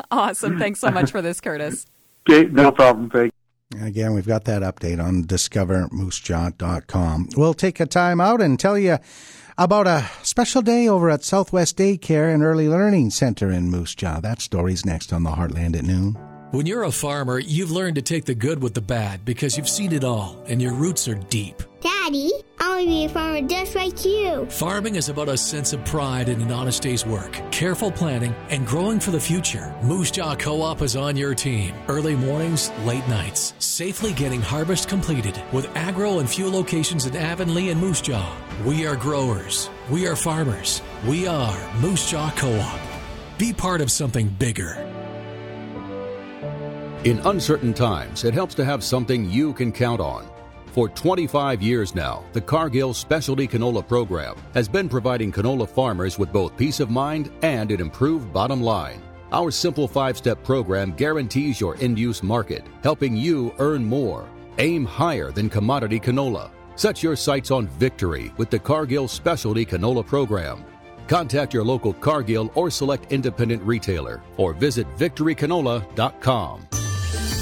[0.11, 0.59] awesome.
[0.59, 1.85] Thanks so much for this, Curtis.
[2.29, 3.09] Okay, no problem.
[3.09, 3.33] Thank
[3.81, 7.29] Again, we've got that update on discovermoosejaw.com.
[7.37, 8.97] We'll take a time out and tell you
[9.59, 14.21] about a special day over at Southwest Daycare and Early Learning Center in Moose Jaw.
[14.21, 16.13] That story's next on the Heartland at noon.
[16.51, 19.67] When you're a farmer, you've learned to take the good with the bad because you've
[19.67, 21.61] seen it all and your roots are deep.
[21.81, 24.45] Daddy, I want to be a farmer just like you.
[24.47, 28.67] Farming is about a sense of pride in an honest day's work, careful planning, and
[28.67, 29.73] growing for the future.
[29.81, 31.73] Moose Jaw Co op is on your team.
[31.87, 37.71] Early mornings, late nights, safely getting harvest completed with agro and fuel locations in Avonlea
[37.71, 38.35] and Moose Jaw.
[38.65, 39.69] We are growers.
[39.89, 40.81] We are farmers.
[41.07, 42.79] We are Moose Jaw Co op.
[43.37, 44.85] Be part of something bigger.
[47.05, 50.28] In uncertain times, it helps to have something you can count on.
[50.71, 56.31] For 25 years now, the Cargill Specialty Canola Program has been providing canola farmers with
[56.31, 59.01] both peace of mind and an improved bottom line.
[59.31, 64.29] Our simple five step program guarantees your end use market, helping you earn more.
[64.59, 66.51] Aim higher than commodity canola.
[66.75, 70.63] Set your sights on victory with the Cargill Specialty Canola Program.
[71.07, 76.78] Contact your local Cargill or select independent retailer or visit victorycanola.com.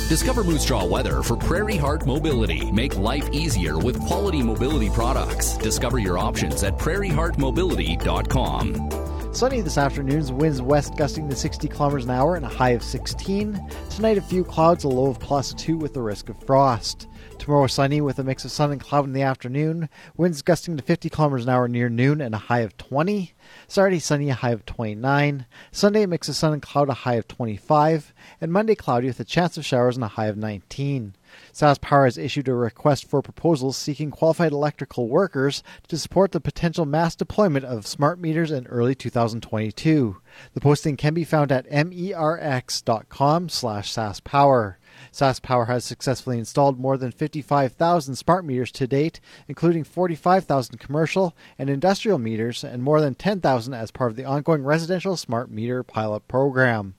[0.08, 2.72] Discover Moose Jaw weather for Prairie Heart Mobility.
[2.72, 5.58] Make life easier with quality mobility products.
[5.58, 9.34] Discover your options at prairieheartmobility.com.
[9.34, 12.84] Sunny this afternoon, winds west gusting to 60 kilometers an hour and a high of
[12.84, 13.60] 16.
[13.90, 17.10] Tonight, a few clouds, a low of plus 2 with the risk of frost.
[17.38, 19.90] Tomorrow, sunny with a mix of sun and cloud in the afternoon.
[20.18, 23.34] Winds gusting to 50 kilometers an hour near noon and a high of 20.
[23.68, 25.46] Saturday, sunny, a high of 29.
[25.72, 28.14] Sunday, mix of sun and cloud, a high of 25.
[28.42, 31.16] And Monday, cloudy with a chance of showers and a high of 19.
[31.54, 36.86] SaskPower has issued a request for proposals seeking qualified electrical workers to support the potential
[36.86, 40.18] mass deployment of smart meters in early 2022.
[40.54, 44.76] The posting can be found at merx.com slash saskpower.
[45.18, 51.72] SaskPower has successfully installed more than 55,000 smart meters to date, including 45,000 commercial and
[51.72, 56.28] industrial meters and more than 10,000 as part of the ongoing residential smart meter pilot
[56.28, 56.94] program.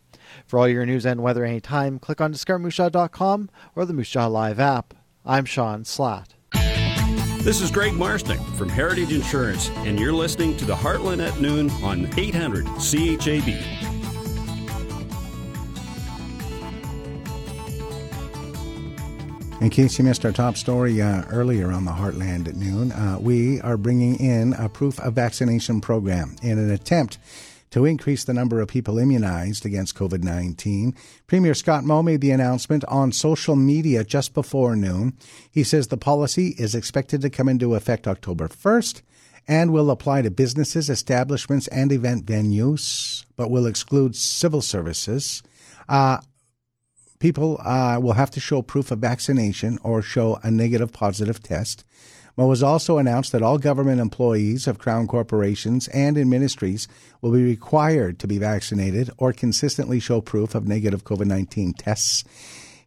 [0.46, 4.94] For all your news and weather anytime, click on discovermoosejaw.com or the Moose Live app.
[5.24, 6.30] I'm Sean Slatt.
[7.44, 11.70] This is Greg Marsnick from Heritage Insurance, and you're listening to the Heartland at Noon
[11.84, 13.87] on 800 CHAB.
[19.60, 23.18] In case you missed our top story uh, earlier on the Heartland at noon, uh,
[23.20, 27.18] we are bringing in a proof of vaccination program in an attempt
[27.70, 30.94] to increase the number of people immunized against COVID 19.
[31.26, 35.14] Premier Scott Moe made the announcement on social media just before noon.
[35.50, 39.02] He says the policy is expected to come into effect October 1st
[39.48, 45.42] and will apply to businesses, establishments, and event venues, but will exclude civil services.
[45.88, 46.18] Uh,
[47.18, 51.84] people uh, will have to show proof of vaccination or show a negative positive test.
[52.36, 56.86] Moe has also announced that all government employees of Crown corporations and in ministries
[57.20, 62.22] will be required to be vaccinated or consistently show proof of negative COVID 19 tests.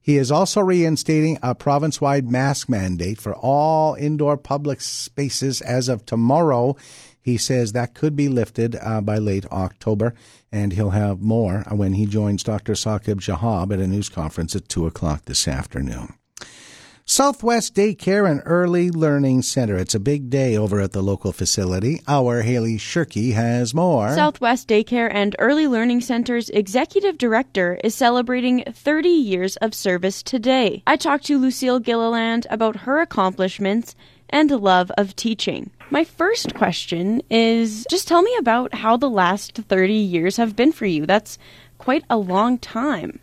[0.01, 5.89] He is also reinstating a province wide mask mandate for all indoor public spaces as
[5.89, 6.75] of tomorrow.
[7.22, 10.13] He says that could be lifted uh, by late October,
[10.51, 12.74] and he'll have more when he joins Dr.
[12.74, 16.15] Saqib Shahab at a news conference at 2 o'clock this afternoon.
[17.05, 19.76] Southwest Daycare and Early Learning Center.
[19.76, 22.01] It's a big day over at the local facility.
[22.07, 24.15] Our Haley Shirky has more.
[24.15, 30.84] Southwest Daycare and Early Learning Center's executive director is celebrating 30 years of service today.
[30.88, 33.93] I talked to Lucille Gilliland about her accomplishments
[34.32, 35.71] and love of teaching.
[35.89, 40.71] My first question is just tell me about how the last 30 years have been
[40.71, 41.05] for you.
[41.05, 41.38] That's
[41.77, 43.19] quite a long time.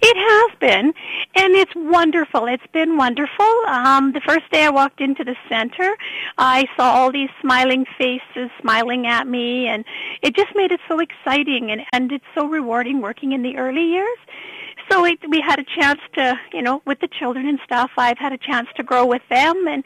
[0.00, 0.94] It has been,
[1.34, 2.46] and it's wonderful.
[2.46, 3.46] It's been wonderful.
[3.66, 5.96] Um, the first day I walked into the center,
[6.38, 9.84] I saw all these smiling faces smiling at me, and
[10.22, 13.84] it just made it so exciting, and, and it's so rewarding working in the early
[13.84, 14.18] years.
[14.90, 18.18] So it, we had a chance to, you know, with the children and stuff, I've
[18.18, 19.84] had a chance to grow with them, and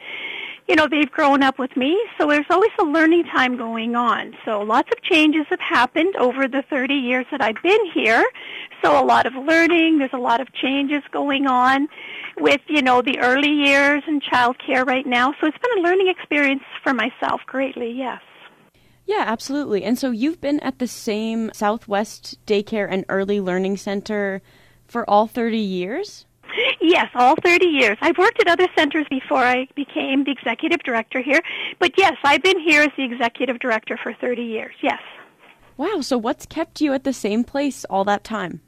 [0.67, 4.33] you know, they've grown up with me, so there's always a learning time going on.
[4.45, 8.23] So lots of changes have happened over the 30 years that I've been here.
[8.81, 11.89] So a lot of learning, there's a lot of changes going on
[12.37, 15.33] with, you know, the early years and childcare right now.
[15.41, 18.21] So it's been a learning experience for myself greatly, yes.
[19.05, 19.83] Yeah, absolutely.
[19.83, 24.41] And so you've been at the same Southwest Daycare and Early Learning Center
[24.87, 26.25] for all 30 years?
[26.81, 27.97] Yes, all 30 years.
[28.01, 31.39] I've worked at other centers before I became the executive director here,
[31.79, 34.75] but yes, I've been here as the executive director for 30 years.
[34.81, 35.01] Yes.
[35.77, 38.61] Wow, so what's kept you at the same place all that time?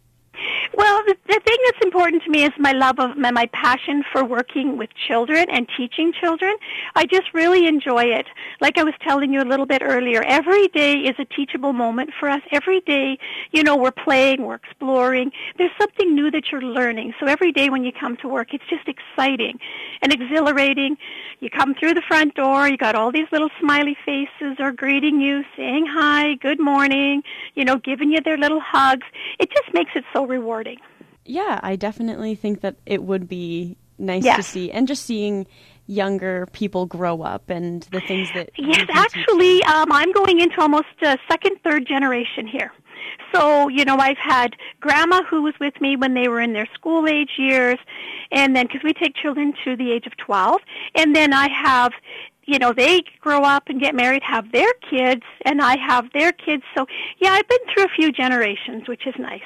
[0.74, 4.03] Well, the, the thing that's important to me is my love of my, my passion
[4.11, 6.55] for working with children and teaching children.
[6.95, 8.28] I just really enjoy it.
[8.61, 12.11] Like I was telling you a little bit earlier, every day is a teachable moment
[12.20, 12.41] for us.
[12.51, 13.18] Every day,
[13.51, 15.32] you know, we're playing, we're exploring.
[15.57, 17.13] There's something new that you're learning.
[17.20, 19.59] So every day when you come to work, it's just exciting
[20.01, 20.97] and exhilarating.
[21.39, 25.22] You come through the front door, you got all these little smiley faces are greeting
[25.22, 29.05] you, saying hi, good morning, you know, giving you their little hugs.
[29.39, 30.55] It just makes it so rewarding.
[31.26, 34.38] Yeah, I definitely think that it would be nice Yes.
[34.38, 35.47] to see, and just seeing
[35.88, 38.49] younger people grow up and the things that.
[38.58, 42.72] Yes, actually, um, I'm going into almost uh, second, third generation here.
[43.34, 46.68] So, you know, I've had grandma who was with me when they were in their
[46.74, 47.78] school age years,
[48.32, 50.62] and then because we take children to the age of 12,
[50.95, 51.91] and then I have,
[52.45, 56.32] you know, they grow up and get married, have their kids, and I have their
[56.32, 56.64] kids.
[56.78, 56.86] So,
[57.20, 59.41] yeah, I've been through a few generations, which is nice.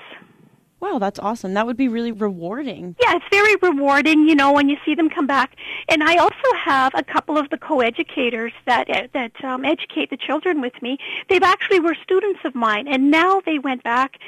[0.79, 1.53] Wow, that's awesome.
[1.53, 2.95] That would be really rewarding.
[3.01, 5.55] Yeah, it's very rewarding, you know, when you see them come back.
[5.89, 10.17] And I also have a couple of the co-educators that uh, that um, educate the
[10.17, 10.97] children with me.
[11.27, 14.19] They've actually were students of mine, and now they went back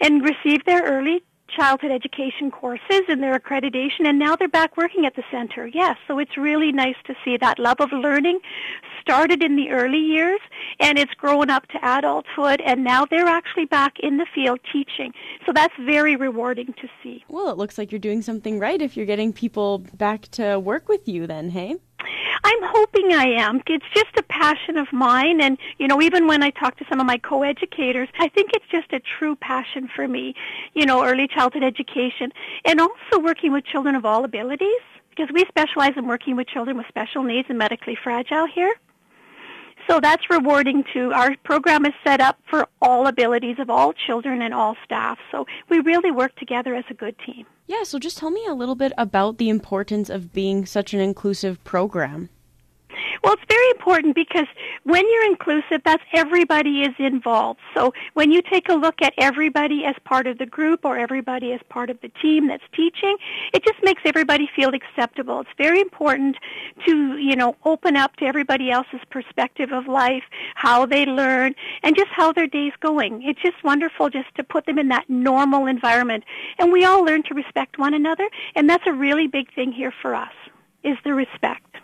[0.00, 5.06] and received their early childhood education courses and their accreditation, and now they're back working
[5.06, 5.66] at the center.
[5.66, 8.40] Yes, so it's really nice to see that love of learning
[9.00, 10.40] started in the early years,
[10.78, 15.12] and it's grown up to adulthood, and now they're actually back in the field teaching.
[15.46, 17.24] So that's very rewarding to see.
[17.28, 20.88] Well, it looks like you're doing something right if you're getting people back to work
[20.88, 21.76] with you, then, hey?
[22.44, 23.62] I'm hoping I am.
[23.66, 25.40] It's just a passion of mine.
[25.40, 28.64] And, you know, even when I talk to some of my co-educators, I think it's
[28.70, 30.34] just a true passion for me,
[30.74, 32.32] you know, early childhood education
[32.64, 36.76] and also working with children of all abilities because we specialize in working with children
[36.76, 38.74] with special needs and medically fragile here.
[39.90, 41.10] So that's rewarding too.
[41.12, 45.18] Our program is set up for all abilities of all children and all staff.
[45.32, 47.44] So we really work together as a good team.
[47.66, 51.00] Yeah, so just tell me a little bit about the importance of being such an
[51.00, 52.28] inclusive program.
[53.22, 54.46] Well, it's very important because
[54.84, 57.60] when you're inclusive, that's everybody is involved.
[57.74, 61.52] So when you take a look at everybody as part of the group or everybody
[61.52, 63.16] as part of the team that's teaching,
[63.52, 65.40] it just makes everybody feel acceptable.
[65.40, 66.36] It's very important
[66.86, 70.24] to, you know, open up to everybody else's perspective of life,
[70.54, 73.22] how they learn, and just how their day's going.
[73.22, 76.24] It's just wonderful just to put them in that normal environment.
[76.58, 79.92] And we all learn to respect one another, and that's a really big thing here
[80.02, 80.32] for us,
[80.82, 81.76] is the respect.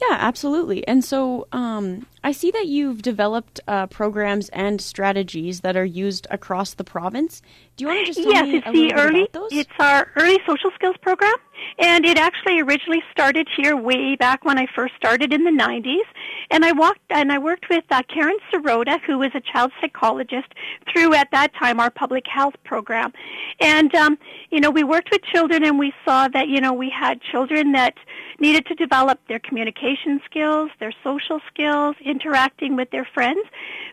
[0.00, 0.86] Yeah, absolutely.
[0.86, 6.26] And so um, I see that you've developed uh, programs and strategies that are used
[6.30, 7.42] across the province.
[7.76, 9.20] Do you want to just tell yes, me it's a the little bit early.
[9.20, 9.48] about those?
[9.52, 11.34] It's our early social skills program,
[11.78, 16.04] and it actually originally started here way back when I first started in the 90s.
[16.50, 20.48] And I walked and I worked with uh, Karen Sirota, who was a child psychologist,
[20.92, 23.12] through at that time our public health program.
[23.60, 24.18] And, um,
[24.50, 27.72] you know, we worked with children and we saw that, you know, we had children
[27.72, 27.94] that
[28.40, 33.40] needed to develop their communication skills, their social skills, interacting with their friends.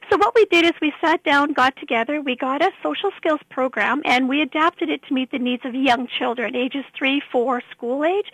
[0.09, 3.39] So what we did is we sat down, got together, we got a social skills
[3.49, 7.50] program, and we adapted it to meet the needs of young children, ages 3, 4,
[7.59, 8.31] school age.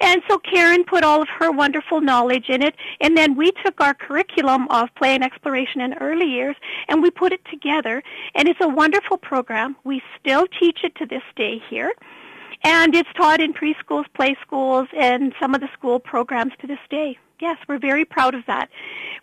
[0.00, 3.80] And so Karen put all of her wonderful knowledge in it, and then we took
[3.80, 6.56] our curriculum of play and exploration in early years,
[6.88, 8.02] and we put it together.
[8.34, 9.76] And it's a wonderful program.
[9.84, 11.92] We still teach it to this day here.
[12.64, 16.78] And it's taught in preschools, play schools, and some of the school programs to this
[16.90, 17.18] day.
[17.40, 18.70] Yes, we're very proud of that.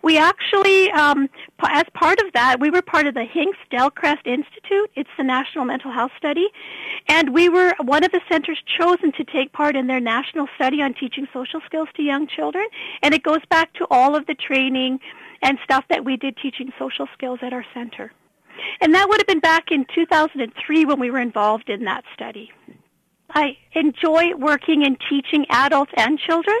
[0.02, 1.30] We actually, um,
[1.66, 4.90] as part of that, we were part of the Hinks Delcrest Institute.
[4.94, 6.48] It's the National Mental Health Study.
[7.08, 10.82] And we were one of the centers chosen to take part in their national study
[10.82, 12.66] on teaching social skills to young children.
[13.02, 15.00] And it goes back to all of the training
[15.40, 18.12] and stuff that we did teaching social skills at our center.
[18.82, 22.52] And that would have been back in 2003 when we were involved in that study.
[23.34, 26.58] I enjoy working and teaching adults and children.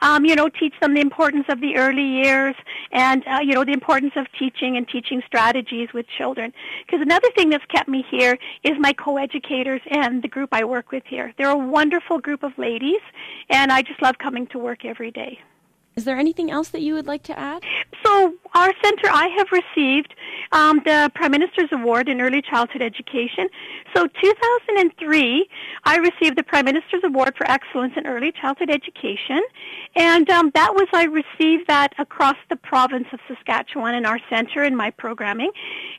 [0.00, 2.54] Um, you know, teach them the importance of the early years
[2.92, 6.52] and, uh, you know, the importance of teaching and teaching strategies with children.
[6.86, 10.92] Because another thing that's kept me here is my co-educators and the group I work
[10.92, 11.34] with here.
[11.36, 13.00] They're a wonderful group of ladies,
[13.50, 15.40] and I just love coming to work every day.
[15.98, 17.64] Is there anything else that you would like to add?
[18.06, 20.14] So our center, I have received
[20.52, 23.48] um, the Prime Minister's Award in Early Childhood Education.
[23.96, 25.48] So 2003,
[25.82, 29.40] I received the Prime Minister's Award for Excellence in Early Childhood Education,
[29.96, 34.62] and um, that was I received that across the province of Saskatchewan in our center
[34.62, 35.50] in my programming.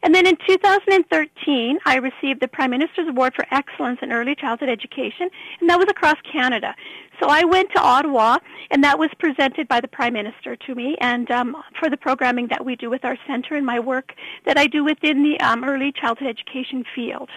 [0.01, 4.69] And then in 2013, I received the Prime Minister's Award for Excellence in Early Childhood
[4.69, 5.29] Education,
[5.59, 6.73] and that was across Canada.
[7.19, 8.37] So I went to Ottawa,
[8.71, 12.47] and that was presented by the Prime Minister to me, and um, for the programming
[12.47, 14.13] that we do with our center and my work
[14.45, 17.29] that I do within the um, early childhood education field.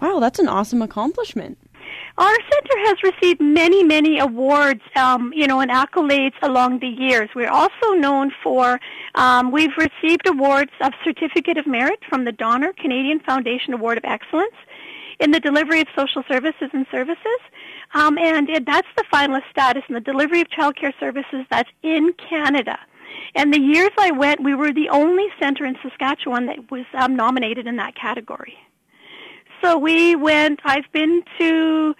[0.00, 1.58] Wow, that's an awesome accomplishment.
[2.18, 7.28] Our center has received many, many awards, um, you know, and accolades along the years.
[7.34, 8.80] We're also known for,
[9.14, 14.04] um, we've received awards of Certificate of Merit from the Donner Canadian Foundation Award of
[14.04, 14.54] Excellence
[15.20, 17.40] in the delivery of social services and services.
[17.94, 22.12] Um, and it, that's the finalist status in the delivery of childcare services that's in
[22.14, 22.78] Canada.
[23.34, 27.16] And the years I went, we were the only center in Saskatchewan that was um,
[27.16, 28.56] nominated in that category.
[29.62, 31.94] So we went, I've been to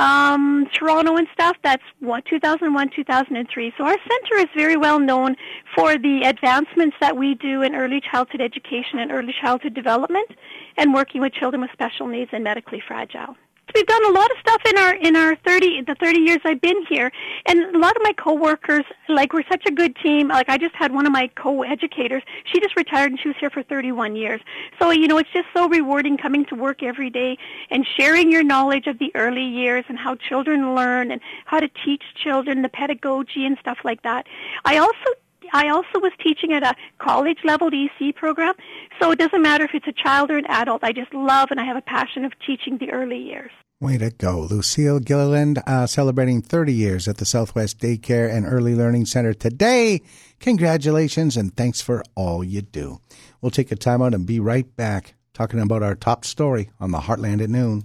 [0.00, 1.56] um, Toronto and stuff.
[1.62, 3.72] That's what, 2001, 2003.
[3.76, 5.36] So our center is very well known
[5.74, 10.30] for the advancements that we do in early childhood education and early childhood development
[10.76, 13.36] and working with children with special needs and medically fragile
[13.74, 16.60] we've done a lot of stuff in our in our 30 the 30 years I've
[16.60, 17.10] been here.
[17.46, 20.28] And a lot of my coworkers like we're such a good team.
[20.28, 22.22] Like I just had one of my co-educators.
[22.44, 24.40] She just retired and she was here for 31 years.
[24.78, 27.38] So you know it's just so rewarding coming to work every day
[27.70, 31.68] and sharing your knowledge of the early years and how children learn and how to
[31.84, 34.26] teach children the pedagogy and stuff like that.
[34.64, 35.10] I also
[35.52, 38.54] I also was teaching at a college level EC program,
[39.00, 40.84] so it doesn't matter if it's a child or an adult.
[40.84, 43.50] I just love and I have a passion of teaching the early years.
[43.82, 44.40] Way to go.
[44.40, 50.02] Lucille Gilliland, uh, celebrating 30 years at the Southwest Daycare and Early Learning Center today.
[50.38, 53.00] Congratulations and thanks for all you do.
[53.40, 56.90] We'll take a time out and be right back talking about our top story on
[56.90, 57.84] the Heartland at Noon.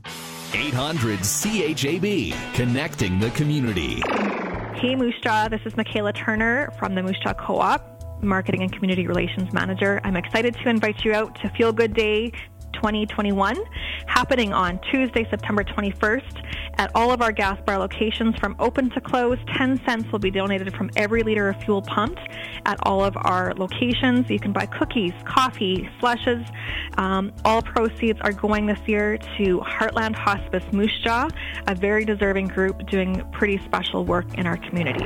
[0.54, 4.02] 800 CHAB, connecting the community.
[4.76, 9.08] Hey Moose Jaw, this is Michaela Turner from the Moose Jaw Co-op, Marketing and Community
[9.08, 10.02] Relations Manager.
[10.04, 12.34] I'm excited to invite you out to Feel Good Day
[12.76, 13.58] 2021,
[14.08, 16.44] happening on Tuesday, September 21st
[16.78, 19.38] at all of our gas bar locations from open to close.
[19.58, 22.20] 10 cents will be donated from every liter of fuel pumped
[22.66, 24.30] at all of our locations.
[24.30, 26.46] You can buy cookies, coffee, slushes.
[26.98, 31.30] Um, all proceeds are going this year to Heartland Hospice Moose Jaw,
[31.68, 35.06] a very deserving group doing pretty special work in our community.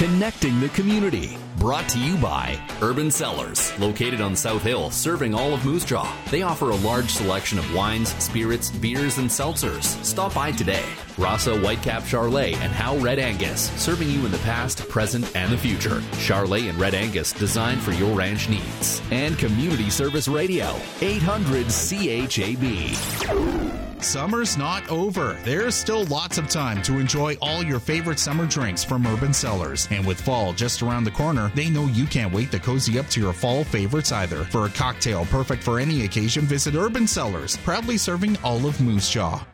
[0.00, 1.36] Connecting the community.
[1.58, 6.10] Brought to you by Urban Cellars, located on South Hill, serving all of Moose Jaw.
[6.30, 9.84] They offer a large selection of wines, spirits, beers, and seltzers.
[10.02, 10.86] Stop by today.
[11.18, 15.58] Rasa Whitecap Charolais and How Red Angus, serving you in the past, present, and the
[15.58, 16.00] future.
[16.12, 19.02] Charolais and Red Angus, designed for your ranch needs.
[19.10, 23.89] And Community Service Radio, 800 CHAB.
[24.04, 25.38] Summer's not over.
[25.44, 29.88] There's still lots of time to enjoy all your favorite summer drinks from Urban Cellars.
[29.90, 33.06] And with fall just around the corner, they know you can't wait to cozy up
[33.08, 34.44] to your fall favorites either.
[34.44, 39.10] For a cocktail perfect for any occasion, visit Urban Cellars, proudly serving all of Moose
[39.10, 39.44] Jaw.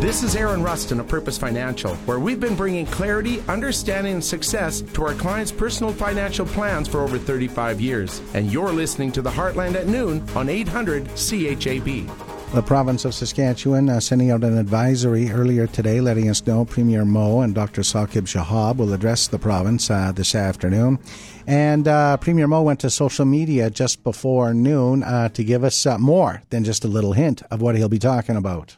[0.00, 4.82] This is Aaron Rustin of Purpose Financial, where we've been bringing clarity, understanding, and success
[4.82, 8.20] to our clients' personal financial plans for over 35 years.
[8.34, 12.25] And you're listening to the Heartland at noon on 800 CHAB.
[12.54, 17.04] The province of Saskatchewan uh, sending out an advisory earlier today letting us know Premier
[17.04, 17.82] Moe and Dr.
[17.82, 20.98] Saqib Shahab will address the province uh, this afternoon.
[21.46, 25.84] And uh, Premier Moe went to social media just before noon uh, to give us
[25.84, 28.76] uh, more than just a little hint of what he'll be talking about.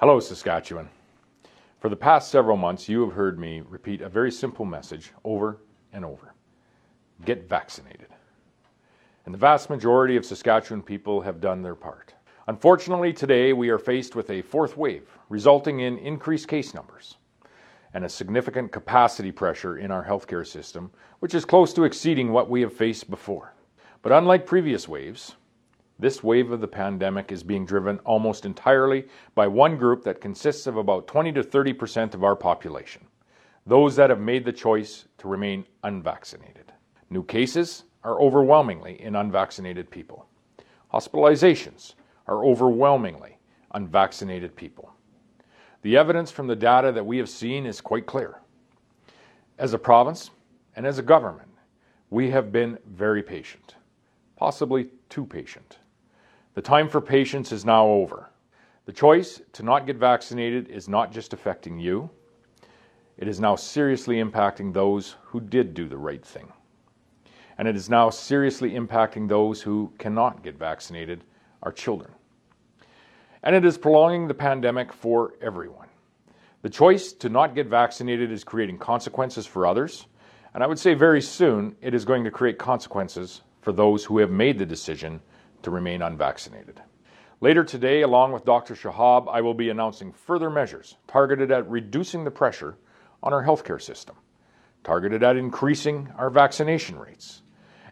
[0.00, 0.88] Hello, Saskatchewan.
[1.78, 5.58] For the past several months, you have heard me repeat a very simple message over
[5.92, 6.34] and over
[7.24, 8.08] get vaccinated.
[9.24, 12.13] And the vast majority of Saskatchewan people have done their part.
[12.46, 17.16] Unfortunately, today we are faced with a fourth wave, resulting in increased case numbers
[17.94, 20.90] and a significant capacity pressure in our healthcare system,
[21.20, 23.54] which is close to exceeding what we have faced before.
[24.02, 25.36] But unlike previous waves,
[25.98, 30.66] this wave of the pandemic is being driven almost entirely by one group that consists
[30.66, 33.06] of about 20 to 30 percent of our population
[33.66, 36.72] those that have made the choice to remain unvaccinated.
[37.10, 40.26] New cases are overwhelmingly in unvaccinated people.
[40.92, 41.94] Hospitalizations
[42.26, 43.38] are overwhelmingly
[43.72, 44.92] unvaccinated people.
[45.82, 48.40] The evidence from the data that we have seen is quite clear.
[49.58, 50.30] As a province
[50.76, 51.50] and as a government,
[52.10, 53.74] we have been very patient,
[54.36, 55.78] possibly too patient.
[56.54, 58.30] The time for patience is now over.
[58.86, 62.10] The choice to not get vaccinated is not just affecting you,
[63.16, 66.52] it is now seriously impacting those who did do the right thing.
[67.58, 71.22] And it is now seriously impacting those who cannot get vaccinated
[71.64, 72.12] our children.
[73.42, 75.88] And it is prolonging the pandemic for everyone.
[76.62, 80.06] The choice to not get vaccinated is creating consequences for others,
[80.54, 84.18] and I would say very soon it is going to create consequences for those who
[84.18, 85.20] have made the decision
[85.62, 86.80] to remain unvaccinated.
[87.40, 88.74] Later today, along with Dr.
[88.74, 92.76] Shahab, I will be announcing further measures targeted at reducing the pressure
[93.22, 94.16] on our healthcare system,
[94.84, 97.42] targeted at increasing our vaccination rates,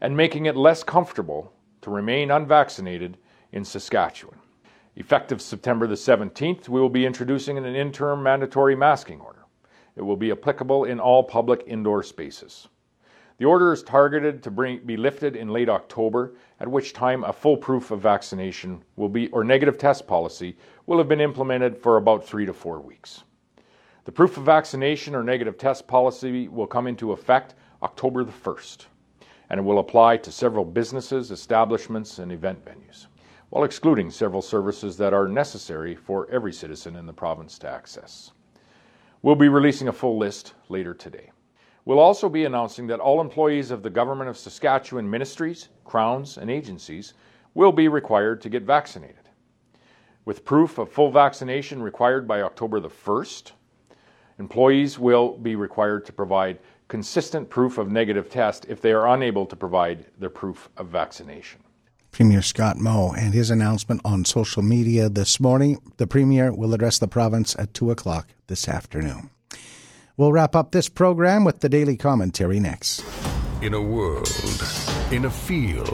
[0.01, 1.53] and making it less comfortable
[1.83, 3.19] to remain unvaccinated
[3.53, 4.39] in Saskatchewan.
[4.97, 9.45] Effective September the 17th, we will be introducing an interim mandatory masking order.
[9.97, 12.69] It will be applicable in all public indoor spaces.
[13.39, 17.33] The order is targeted to bring, be lifted in late October, at which time a
[17.33, 21.97] full proof of vaccination will be, or negative test policy will have been implemented for
[21.97, 23.25] about three to four weeks.
[24.05, 28.87] The proof of vaccination or negative test policy will come into effect October the 1st,
[29.51, 33.07] and it will apply to several businesses, establishments, and event venues,
[33.53, 38.31] while excluding several services that are necessary for every citizen in the province to access.
[39.21, 41.33] We'll be releasing a full list later today.
[41.85, 46.51] We'll also be announcing that all employees of the Government of Saskatchewan ministries, crowns, and
[46.51, 47.13] agencies
[47.53, 49.29] will be required to get vaccinated.
[50.25, 53.53] With proof of full vaccination required by October the 1st,
[54.39, 59.45] employees will be required to provide consistent proof of negative test if they are unable
[59.45, 61.61] to provide their proof of vaccination.
[62.13, 65.79] Premier Scott Moe and his announcement on social media this morning.
[65.97, 69.31] The Premier will address the province at 2 o'clock this afternoon.
[70.19, 73.03] We'll wrap up this program with the daily commentary next.
[73.63, 74.29] In a world,
[75.11, 75.89] in a field,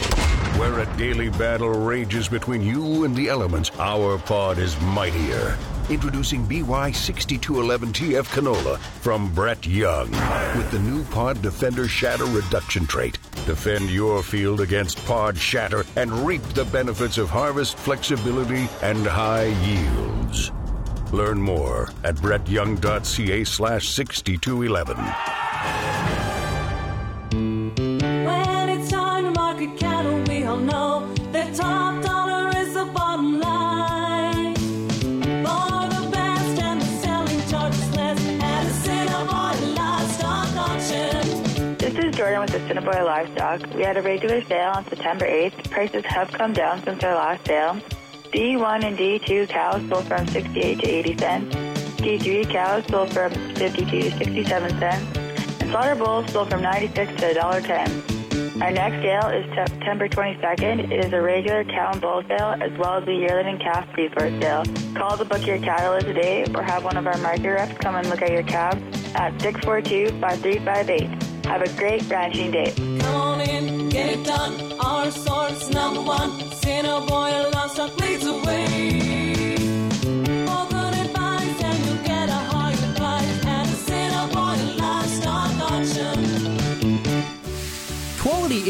[0.57, 5.57] where a daily battle rages between you and the elements, our pod is mightier.
[5.91, 10.11] Introducing BY6211TF canola from BrettYoung
[10.57, 13.19] with the new Pod Defender Shatter Reduction trait.
[13.47, 19.47] Defend your field against pod shatter and reap the benefits of harvest flexibility and high
[19.65, 20.53] yields.
[21.13, 26.28] Learn more at brettyoung.ca slash 6211.
[42.89, 43.75] The Cinnabon Livestock.
[43.75, 45.71] We had a regular sale on September 8th.
[45.71, 47.75] Prices have come down since our last sale.
[48.33, 51.55] D1 and D2 cows sold from 68 to 80 cents.
[51.99, 55.19] D3 cows sold from 52 to 67 cents.
[55.61, 58.18] And slaughter bulls sold from 96 to $1.10.
[58.61, 60.91] Our next sale is September 22nd.
[60.91, 64.33] It is a regular cow and bull sale as well as a yearling calf resource
[64.43, 64.65] sale.
[64.97, 68.11] Call to book your cattle today or have one of our market reps come and
[68.11, 68.83] look at your calves
[69.15, 71.47] at 642-5358.
[71.47, 72.73] Have a great ranching day.
[72.73, 74.73] Come on in, get it done.
[74.81, 76.41] Our source number one.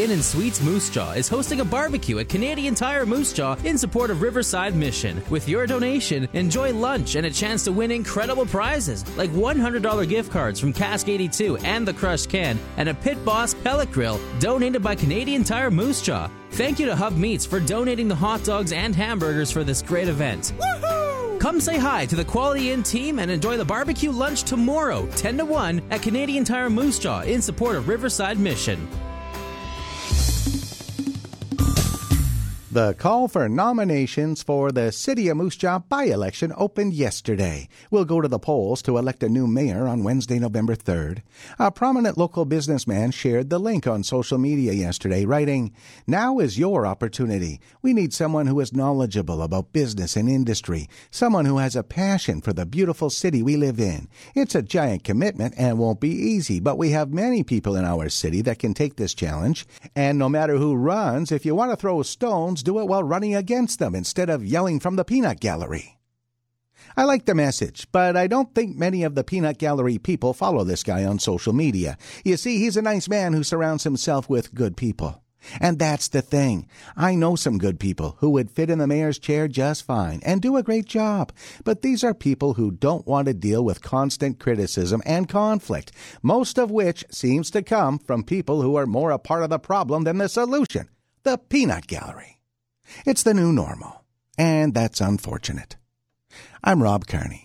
[0.09, 3.76] Inn and Suites Moose Jaw is hosting a barbecue at Canadian Tire Moose Jaw in
[3.76, 5.22] support of Riverside Mission.
[5.28, 10.32] With your donation, enjoy lunch and a chance to win incredible prizes like $100 gift
[10.32, 14.82] cards from Cask 82 and the Crushed Can, and a Pit Boss pellet grill donated
[14.82, 16.30] by Canadian Tire Moose Jaw.
[16.52, 20.09] Thank you to Hub Meats for donating the hot dogs and hamburgers for this great
[20.09, 20.54] event.
[21.38, 25.36] Come say hi to the Quality Inn team and enjoy the barbecue lunch tomorrow, 10
[25.36, 28.88] to 1 at Canadian Tire Moose Jaw in support of Riverside Mission.
[32.79, 37.68] The call for nominations for the City of Moose Jaw by election opened yesterday.
[37.91, 41.22] We'll go to the polls to elect a new mayor on Wednesday, November 3rd.
[41.59, 45.72] A prominent local businessman shared the link on social media yesterday, writing,
[46.07, 47.61] Now is your opportunity.
[47.83, 52.41] We need someone who is knowledgeable about business and industry, someone who has a passion
[52.41, 54.07] for the beautiful city we live in.
[54.37, 58.09] It's a giant commitment and won't be easy, but we have many people in our
[58.09, 59.66] city that can take this challenge.
[59.97, 63.34] And no matter who runs, if you want to throw stones, do it while running
[63.34, 65.98] against them instead of yelling from the peanut gallery.
[66.98, 70.64] I like the message, but I don't think many of the peanut gallery people follow
[70.64, 71.96] this guy on social media.
[72.26, 75.22] You see, he's a nice man who surrounds himself with good people.
[75.62, 76.68] And that's the thing.
[76.94, 80.42] I know some good people who would fit in the mayor's chair just fine and
[80.42, 81.32] do a great job.
[81.64, 85.90] But these are people who don't want to deal with constant criticism and conflict,
[86.22, 89.58] most of which seems to come from people who are more a part of the
[89.58, 90.90] problem than the solution.
[91.22, 92.38] The peanut gallery.
[93.07, 94.05] It's the new normal,
[94.36, 95.76] and that's unfortunate.
[96.62, 97.36] I'm Rob Carney.